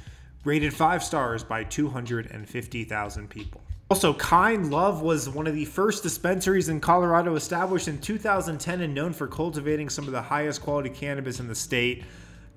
[0.45, 3.61] rated five stars by 250,000 people.
[3.91, 8.95] Also, Kind Love was one of the first dispensaries in Colorado established in 2010 and
[8.95, 12.05] known for cultivating some of the highest quality cannabis in the state.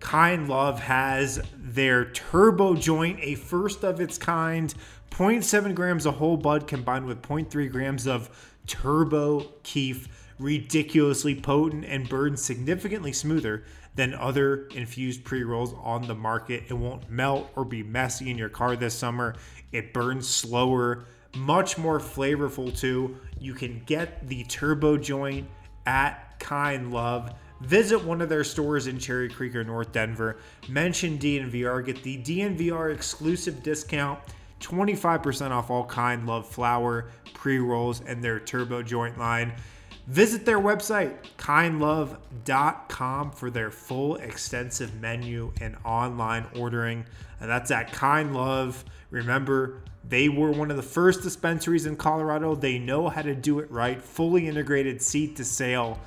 [0.02, 4.74] Kind Love has their turbo joint, a first of its kind,
[5.12, 8.30] 0.7 grams of whole bud combined with 0.3 grams of
[8.68, 13.64] turbo keef, ridiculously potent and burns significantly smoother
[13.96, 16.64] than other infused pre rolls on the market.
[16.70, 19.36] It won't melt or be messy in your car this summer.
[19.72, 23.18] It burns slower much more flavorful too.
[23.40, 25.48] You can get the turbo joint
[25.86, 27.34] at Kind Love.
[27.62, 30.38] Visit one of their stores in Cherry Creek or North Denver.
[30.68, 31.86] Mention DNVR.
[31.86, 34.20] Get the DNVR exclusive discount
[34.60, 39.54] 25% off all Kind Love flower, pre rolls, and their turbo joint line.
[40.08, 47.06] Visit their website, kindlove.com, for their full extensive menu and online ordering.
[47.40, 48.84] And that's at Kind Love.
[49.12, 52.56] Remember, they were one of the first dispensaries in Colorado.
[52.56, 54.02] They know how to do it right.
[54.02, 56.00] Fully integrated seat to sale.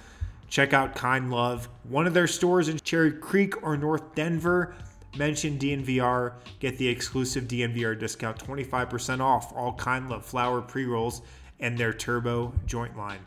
[0.48, 1.68] Check out Kind Love.
[1.84, 4.74] One of their stores in Cherry Creek or North Denver.
[5.16, 6.34] Mention DNVR.
[6.58, 11.22] Get the exclusive DNVR discount 25% off all Kind Love flower pre rolls
[11.60, 13.20] and their turbo joint line.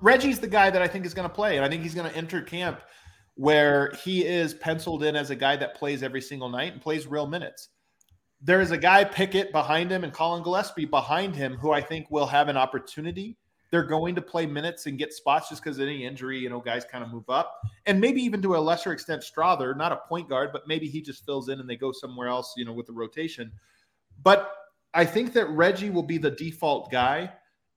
[0.00, 1.56] Reggie's the guy that I think is going to play.
[1.56, 2.80] And I think he's going to enter camp
[3.34, 7.06] where he is penciled in as a guy that plays every single night and plays
[7.06, 7.68] real minutes
[8.40, 12.10] there is a guy Pickett behind him and Collin Gillespie behind him who I think
[12.10, 13.36] will have an opportunity.
[13.70, 16.84] They're going to play minutes and get spots just because any injury, you know, guys
[16.84, 17.60] kind of move up.
[17.84, 21.02] And maybe even to a lesser extent, Strawther, not a point guard, but maybe he
[21.02, 23.52] just fills in and they go somewhere else, you know, with the rotation.
[24.22, 24.52] But
[24.94, 27.30] I think that Reggie will be the default guy.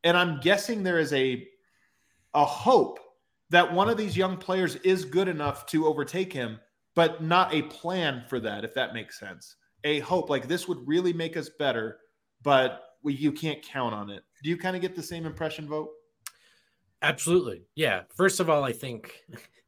[0.03, 1.45] And I'm guessing there is a
[2.33, 2.99] a hope
[3.49, 6.59] that one of these young players is good enough to overtake him,
[6.95, 10.87] but not a plan for that, if that makes sense a hope like this would
[10.87, 11.99] really make us better,
[12.41, 14.23] but we, you can't count on it.
[14.43, 15.89] Do you kind of get the same impression, Vogt?
[17.01, 17.63] Absolutely.
[17.75, 18.03] Yeah.
[18.15, 19.13] First of all, I think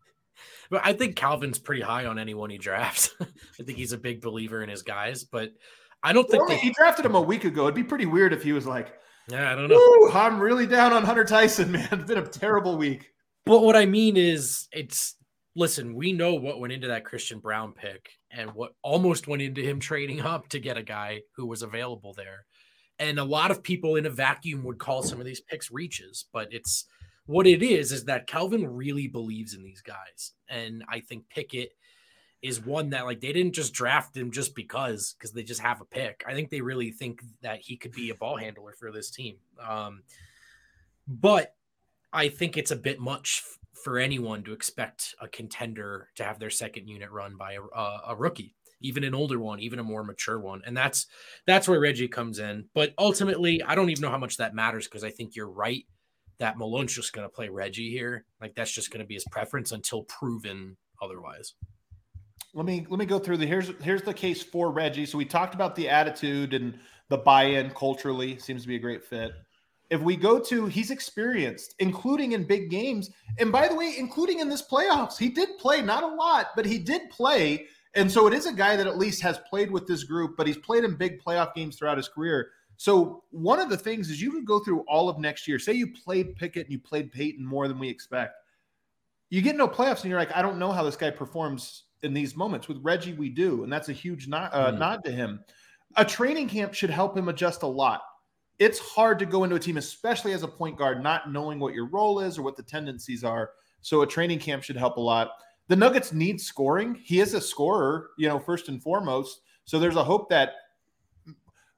[0.70, 3.14] but I think Calvin's pretty high on anyone he drafts.
[3.22, 5.52] I think he's a big believer in his guys, but
[6.04, 7.64] I don't think well, he drafted him a week ago.
[7.64, 8.94] It'd be pretty weird if he was like,
[9.30, 10.12] Yeah, I don't know.
[10.14, 11.88] I'm really down on Hunter Tyson, man.
[11.92, 13.12] It's been a terrible week.
[13.46, 15.16] But what I mean is it's
[15.56, 19.62] listen, we know what went into that Christian Braun pick and what almost went into
[19.62, 22.46] him trading up to get a guy who was available there.
[23.00, 26.26] And a lot of people in a vacuum would call some of these picks reaches,
[26.34, 26.86] but it's
[27.26, 30.34] what it is is that Calvin really believes in these guys.
[30.50, 31.72] And I think Pickett
[32.44, 35.82] is one that like they didn't just draft him just because because they just have
[35.82, 36.24] a pick.
[36.28, 39.38] I think they really think that he could be a ball handler for this team.
[39.66, 40.04] Um,
[41.08, 41.56] but
[42.12, 43.42] I think it's a bit much
[43.84, 48.16] for anyone to expect a contender to have their second unit run by a, a,
[48.16, 51.08] rookie even an older one even a more mature one and that's
[51.48, 54.88] that's where reggie comes in but ultimately i don't even know how much that matters
[54.88, 55.86] because i think you're right
[56.38, 59.26] that malone's just going to play reggie here like that's just going to be his
[59.32, 61.56] preference until proven otherwise
[62.54, 65.26] let me let me go through the here's here's the case for reggie so we
[65.26, 66.78] talked about the attitude and
[67.10, 69.34] the buy-in culturally seems to be a great fit
[69.94, 74.40] if we go to he's experienced, including in big games, and by the way, including
[74.40, 77.68] in this playoffs, he did play not a lot, but he did play.
[77.94, 80.48] And so it is a guy that at least has played with this group, but
[80.48, 82.50] he's played in big playoff games throughout his career.
[82.78, 85.60] So one of the things is you could go through all of next year.
[85.60, 88.34] Say you played Pickett and you played Peyton more than we expect.
[89.30, 92.14] You get no playoffs and you're like, I don't know how this guy performs in
[92.14, 92.68] these moments.
[92.68, 94.80] With Reggie, we do, and that's a huge nod, uh, mm.
[94.80, 95.40] nod to him.
[95.96, 98.02] A training camp should help him adjust a lot
[98.60, 101.74] it's hard to go into a team, especially as a point guard, not knowing what
[101.74, 103.52] your role is or what the tendencies are.
[103.82, 105.32] So a training camp should help a lot.
[105.68, 107.00] The Nuggets need scoring.
[107.04, 109.42] He is a scorer, you know, first and foremost.
[109.66, 110.54] So there's a hope that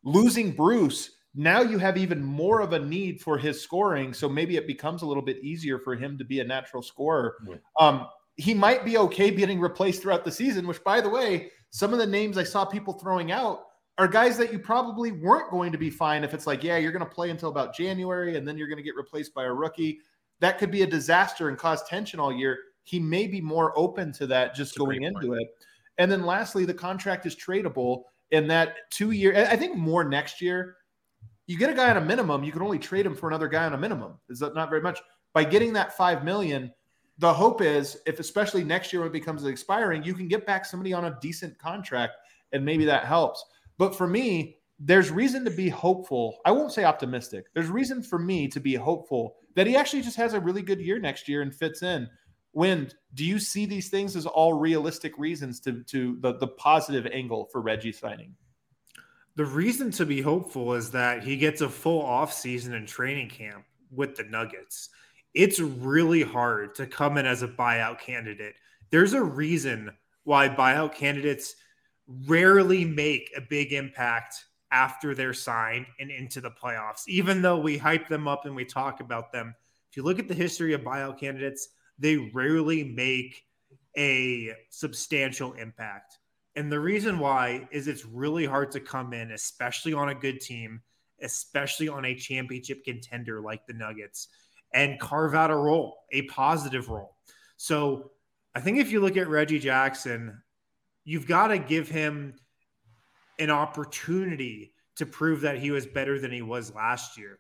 [0.04, 4.14] losing Bruce, now you have even more of a need for his scoring.
[4.14, 7.36] So maybe it becomes a little bit easier for him to be a natural scorer.
[7.48, 7.56] Yeah.
[7.80, 8.08] Um,
[8.38, 12.00] he might be okay getting replaced throughout the season, which, by the way, some of
[12.00, 13.66] the names I saw people throwing out
[13.98, 16.92] are guys that you probably weren't going to be fine if it's like, yeah, you're
[16.92, 19.54] going to play until about January and then you're going to get replaced by a
[19.54, 20.00] rookie.
[20.42, 22.60] That could be a disaster and cause tension all year.
[22.84, 25.42] He may be more open to that just That's going into point.
[25.42, 25.48] it.
[25.98, 29.48] And then lastly, the contract is tradable in that two year.
[29.50, 30.76] I think more next year.
[31.48, 33.66] You get a guy on a minimum, you can only trade him for another guy
[33.66, 34.20] on a minimum.
[34.30, 35.00] Is that not very much?
[35.32, 36.72] By getting that five million,
[37.18, 40.66] the hope is if especially next year when it becomes expiring, you can get back
[40.66, 42.14] somebody on a decent contract
[42.52, 43.44] and maybe that helps.
[43.78, 46.40] But for me, there's reason to be hopeful.
[46.46, 47.46] I won't say optimistic.
[47.54, 50.82] There's reason for me to be hopeful that he actually just has a really good
[50.82, 52.10] year next year and fits in.
[52.52, 57.06] When do you see these things as all realistic reasons to to the, the positive
[57.12, 58.36] angle for Reggie signing?
[59.36, 63.30] The reason to be hopeful is that he gets a full off season and training
[63.30, 64.90] camp with the Nuggets.
[65.36, 68.56] It's really hard to come in as a buyout candidate.
[68.90, 69.92] There's a reason
[70.24, 71.56] why buyout candidates
[72.08, 77.78] rarely make a big impact after they're signed and into the playoffs, even though we
[77.78, 79.54] hype them up and we talk about them.
[79.90, 81.68] If you look at the history of buyout candidates,
[82.00, 83.44] they rarely make
[83.98, 86.18] a substantial impact.
[86.56, 90.40] And the reason why is it's really hard to come in, especially on a good
[90.40, 90.82] team,
[91.22, 94.30] especially on a championship contender like the Nuggets,
[94.76, 97.16] and carve out a role, a positive role.
[97.58, 98.12] So
[98.54, 100.42] I think if you look at Reggie Jackson,
[101.06, 102.36] you've got to give him
[103.40, 107.40] an opportunity to prove that he was better than he was last year.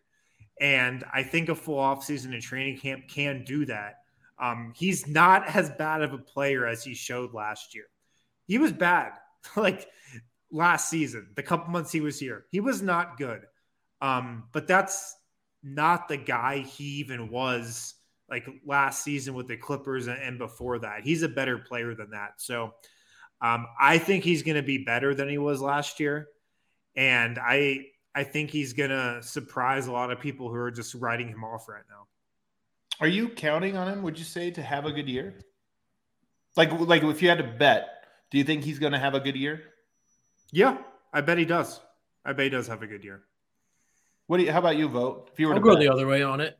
[0.62, 3.96] And I think a full offseason and training camp can do that.
[4.40, 7.86] Um, he's not as bad of a player as he showed last year.
[8.48, 9.14] He was bad,
[9.58, 9.88] like
[10.52, 12.46] last season, the couple months he was here.
[12.52, 13.42] He was not good.
[14.02, 15.16] Um, but that's
[15.66, 17.96] not the guy he even was
[18.30, 21.02] like last season with the Clippers and, before that.
[21.04, 22.34] He's a better player than that.
[22.38, 22.74] So
[23.42, 26.28] um, I think he's going to be better than he was last year,
[26.96, 30.96] and I I think he's going to surprise a lot of people who are just
[30.96, 32.08] writing him off right now.
[33.02, 34.04] Are you counting on him?
[34.04, 35.36] Would you say to have a good year?
[36.56, 37.88] Like like if you had to bet,
[38.32, 39.64] do you think he's going to have a good year?
[40.52, 40.78] Yeah,
[41.12, 41.82] I bet he does.
[42.24, 43.24] I bet he does have a good year.
[44.28, 44.52] What do you?
[44.52, 45.30] How about you Vogt?
[45.34, 45.80] If you were I'll to go bet?
[45.80, 46.58] the other way on it,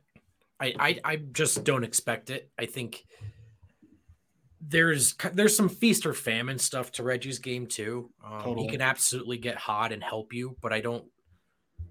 [0.60, 2.50] I, I I just don't expect it.
[2.58, 3.04] I think
[4.60, 8.10] there's there's some feast or famine stuff to Reggie's game too.
[8.24, 8.66] Um, totally.
[8.66, 11.04] He can absolutely get hot and help you, but I don't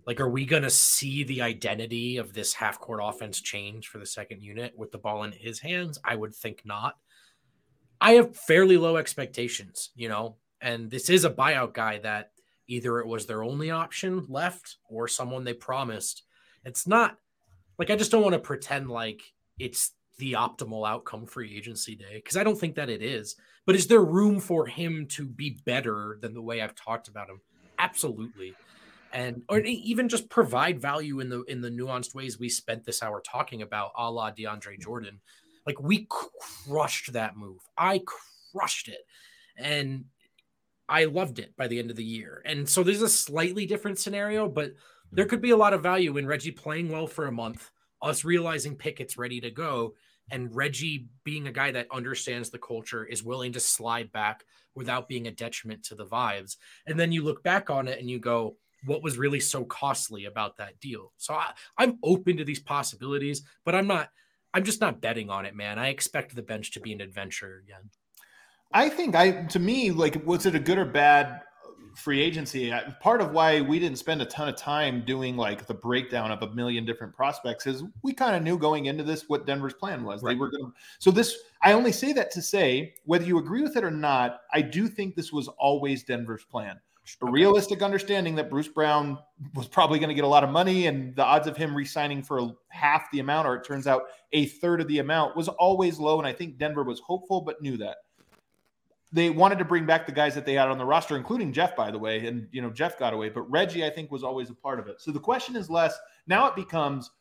[0.07, 0.19] like.
[0.19, 4.41] Are we gonna see the identity of this half court offense change for the second
[4.41, 5.99] unit with the ball in his hands?
[6.03, 6.95] I would think not.
[8.01, 12.31] I have fairly low expectations, you know, and this is a buyout guy that
[12.67, 16.23] either it was their only option left or someone they promised.
[16.63, 17.17] It's not
[17.77, 19.21] like I just don't want to pretend like
[19.59, 23.35] it's the optimal outcome free agency day because I don't think that it is.
[23.65, 27.29] But is there room for him to be better than the way I've talked about
[27.29, 27.41] him?
[27.77, 28.53] Absolutely.
[29.11, 33.01] And or even just provide value in the in the nuanced ways we spent this
[33.01, 34.81] hour talking about, a la DeAndre mm-hmm.
[34.81, 35.21] Jordan.
[35.65, 37.59] Like we crushed that move.
[37.77, 38.01] I
[38.51, 39.05] crushed it.
[39.57, 40.05] And
[40.87, 42.41] I loved it by the end of the year.
[42.45, 44.73] And so there's a slightly different scenario, but
[45.11, 45.29] there hmm.
[45.29, 47.71] could be a lot of value in Reggie playing well for a month,
[48.01, 49.95] us realizing Pickett's ready to go,
[50.31, 55.07] and Reggie being a guy that understands the culture is willing to slide back without
[55.07, 56.57] being a detriment to the vibes.
[56.85, 60.25] And then you look back on it and you go, what was really so costly
[60.25, 61.13] about that deal?
[61.17, 64.09] So I, I'm open to these possibilities, but I'm not,
[64.53, 65.79] I'm just not betting on it, man.
[65.79, 67.89] I expect the bench to be an adventure again.
[68.73, 71.41] I think I, to me, like, was it a good or bad
[71.95, 75.73] free agency, part of why we didn't spend a ton of time doing like the
[75.73, 79.45] breakdown of a million different prospects is we kind of knew going into this what
[79.45, 80.21] Denver's plan was.
[80.21, 80.33] Right.
[80.33, 80.71] They were going to.
[80.99, 84.41] So this, I only say that to say whether you agree with it or not,
[84.53, 86.79] I do think this was always Denver's plan.
[87.21, 89.19] A realistic understanding that Bruce Brown
[89.53, 92.23] was probably going to get a lot of money, and the odds of him re-signing
[92.23, 95.99] for half the amount, or it turns out a third of the amount, was always
[95.99, 96.17] low.
[96.17, 97.97] And I think Denver was hopeful, but knew that
[99.11, 101.75] they wanted to bring back the guys that they had on the roster, including Jeff,
[101.75, 102.25] by the way.
[102.27, 104.87] And, you know, Jeff got away, but Reggie, I think, was always a part of
[104.87, 105.01] it.
[105.01, 105.97] So the question is less
[106.27, 107.11] now it becomes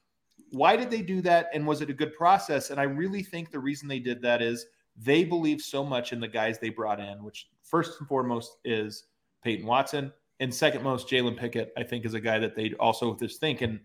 [0.50, 1.50] why did they do that?
[1.52, 2.70] And was it a good process?
[2.70, 4.66] And I really think the reason they did that is
[4.96, 9.04] they believe so much in the guys they brought in, which first and foremost is
[9.42, 10.12] Peyton Watson.
[10.40, 13.62] And second most, Jalen Pickett, I think, is a guy that they also just think.
[13.62, 13.80] And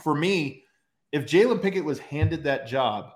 [0.00, 0.64] for me,
[1.12, 3.12] if Jalen Pickett was handed that job,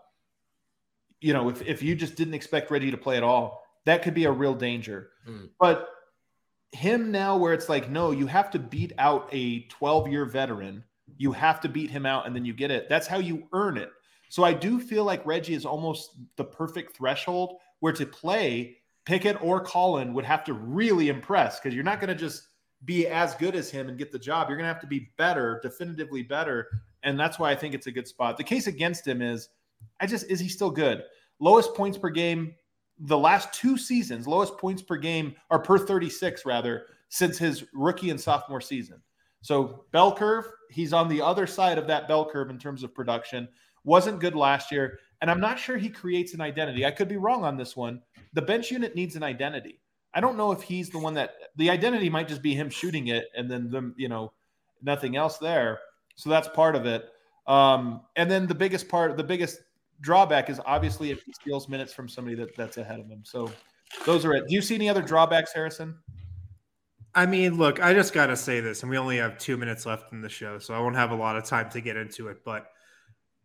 [1.21, 4.15] you know, if, if you just didn't expect Reggie to play at all, that could
[4.15, 5.11] be a real danger.
[5.27, 5.49] Mm.
[5.59, 5.89] But
[6.73, 10.85] him now, where it's like, no, you have to beat out a 12 year veteran.
[11.17, 12.89] You have to beat him out and then you get it.
[12.89, 13.91] That's how you earn it.
[14.29, 19.41] So I do feel like Reggie is almost the perfect threshold where to play Pickett
[19.41, 22.49] or Collin would have to really impress because you're not going to just
[22.85, 24.49] be as good as him and get the job.
[24.49, 26.69] You're going to have to be better, definitively better.
[27.05, 28.37] And that's why I think it's a good spot.
[28.37, 29.49] The case against him is
[30.01, 31.05] I just, is he still good?
[31.39, 32.55] Lowest points per game
[32.99, 38.11] the last two seasons, lowest points per game or per 36 rather, since his rookie
[38.11, 39.01] and sophomore season.
[39.43, 42.95] So bell curve, he's on the other side of that bell curve in terms of
[42.95, 43.49] production.
[43.85, 44.99] Wasn't good last year.
[45.21, 46.85] And I'm not sure he creates an identity.
[46.85, 48.01] I could be wrong on this one.
[48.33, 49.81] The bench unit needs an identity.
[50.15, 53.09] I don't know if he's the one that the identity might just be him shooting
[53.09, 54.33] it and then them, you know,
[54.83, 55.79] nothing else there.
[56.17, 57.09] So that's part of it.
[57.47, 59.61] Um, and then the biggest part, the biggest
[60.01, 63.23] drawback is obviously if he steals minutes from somebody that, that's ahead of him.
[63.25, 63.51] So
[64.05, 64.49] those are it.
[64.49, 65.97] Do you see any other drawbacks, Harrison?
[67.15, 69.87] I mean, look, I just got to say this, and we only have two minutes
[69.87, 72.29] left in the show, so I won't have a lot of time to get into
[72.29, 72.45] it.
[72.45, 72.67] But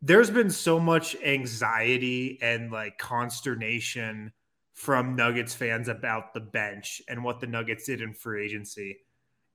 [0.02, 4.34] there's been so much anxiety and like consternation
[4.74, 8.98] from Nuggets fans about the bench and what the Nuggets did in free agency.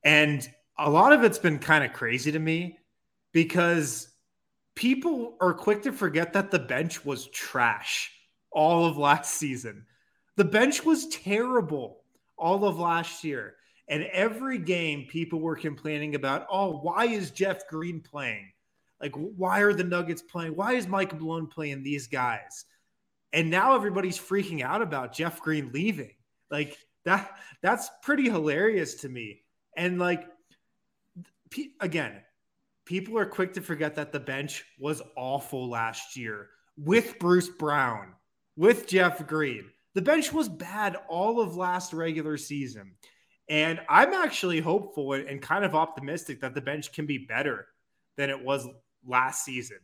[0.03, 2.79] And a lot of it's been kind of crazy to me
[3.33, 4.09] because
[4.77, 8.13] people are quick to forget that the bench was trash
[8.53, 9.85] all of last season.
[10.37, 12.05] The bench was terrible
[12.37, 13.57] all of last year.
[13.89, 18.53] And every game, people were complaining about, oh, why is Jeff Green playing?
[19.01, 20.57] Like, why are the Nuggets playing?
[20.57, 22.65] Why is Mike Malone playing these guys?
[23.33, 26.15] And now everybody's freaking out about Jeff Green leaving.
[26.51, 29.43] Like that, that's pretty hilarious to me.
[29.77, 30.27] And like,
[31.81, 32.23] again,
[32.87, 38.15] people are quick to forget that the bench was awful last year with Bruce Brown,
[38.57, 39.67] with Jeff Green.
[39.95, 42.93] The bench was bad all of last regular season.
[43.49, 47.67] And I'm actually hopeful and kind of optimistic that the bench can be better
[48.17, 48.67] than it was
[49.07, 49.79] last season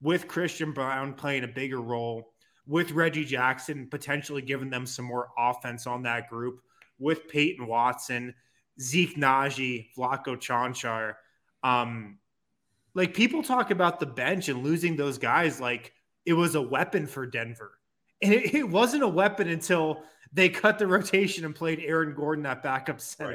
[0.00, 2.32] with Christian Braun playing a bigger role,
[2.66, 6.60] with Reggie Jackson potentially giving them some more offense on that group,
[6.98, 8.34] with Peyton Watson,
[8.80, 11.14] Zeke Nnaji, Vlatko Cancar.
[11.62, 12.18] Um,
[12.94, 15.92] like people talk about the bench and losing those guys like
[16.26, 17.72] it was a weapon for Denver.
[18.22, 22.44] And it, it wasn't a weapon until they cut the rotation and played Aaron Gordon
[22.44, 23.30] that backup center.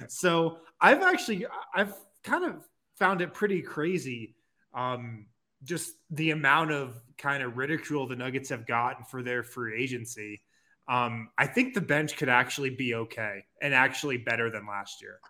[0.00, 0.10] Right.
[0.10, 1.94] So I've actually I've
[2.24, 2.66] kind of
[2.98, 4.34] found it pretty crazy.
[4.74, 5.26] Um,
[5.64, 10.40] just the amount of kind of ridicule the Nuggets have gotten for their free agency.
[10.88, 15.20] Um, I think the bench could actually be okay and actually better than last year.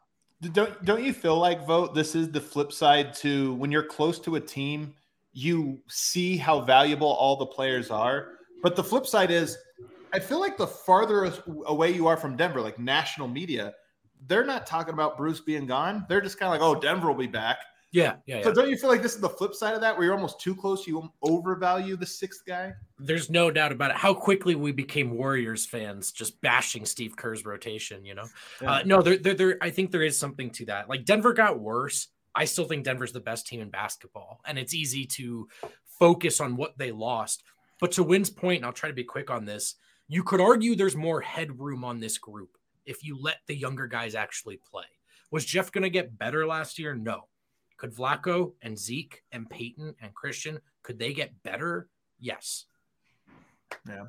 [0.52, 4.18] Don't don't you feel like Vogt this is the flip side to when you're close
[4.20, 4.94] to a team,
[5.32, 8.28] you see how valuable all the players are.
[8.62, 9.58] But the flip side is
[10.12, 11.32] I feel like the farther
[11.66, 13.74] away you are from Denver, like national media,
[14.26, 16.04] they're not talking about Bruce being gone.
[16.08, 17.58] They're just kind of like, oh, Denver will be back.
[17.92, 18.42] Yeah, yeah.
[18.42, 18.54] So yeah.
[18.54, 20.54] don't you feel like this is the flip side of that, where you're almost too
[20.54, 22.72] close, you overvalue the sixth guy?
[22.98, 23.96] There's no doubt about it.
[23.96, 28.04] How quickly we became Warriors fans, just bashing Steve Kerr's rotation.
[28.04, 28.26] You know,
[28.62, 28.72] yeah.
[28.72, 29.58] uh, no, there, there, there.
[29.60, 30.88] I think there is something to that.
[30.88, 32.08] Like Denver got worse.
[32.34, 35.48] I still think Denver's the best team in basketball, and it's easy to
[35.98, 37.42] focus on what they lost.
[37.80, 39.76] But to Wind's point, and I'll try to be quick on this
[40.10, 44.16] you could argue there's more headroom on this group if you let the younger guys
[44.16, 44.82] actually play.
[45.30, 46.96] Was Jeff going to get better last year?
[46.96, 47.28] No.
[47.80, 51.88] Could Vlatko and Zeke and Peyton and Christian could they get better?
[52.18, 52.66] Yes.
[53.88, 54.04] Yeah.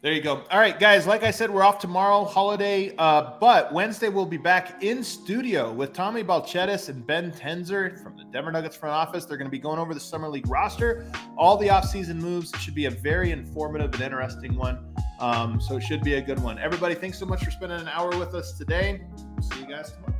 [0.00, 0.44] There you go.
[0.50, 1.06] All right, guys.
[1.06, 2.94] Like I said, we're off tomorrow, holiday.
[2.96, 8.16] Uh, but Wednesday we'll be back in studio with Tommy Balcetis and Ben Tenzer from
[8.16, 9.26] the Denver Nuggets front office.
[9.26, 11.06] They're going to be going over the summer league roster,
[11.36, 12.50] all the offseason moves.
[12.54, 14.94] It should be a very informative and interesting one.
[15.20, 16.58] Um, so it should be a good one.
[16.58, 19.02] Everybody, thanks so much for spending an hour with us today.
[19.42, 20.11] See you guys tomorrow.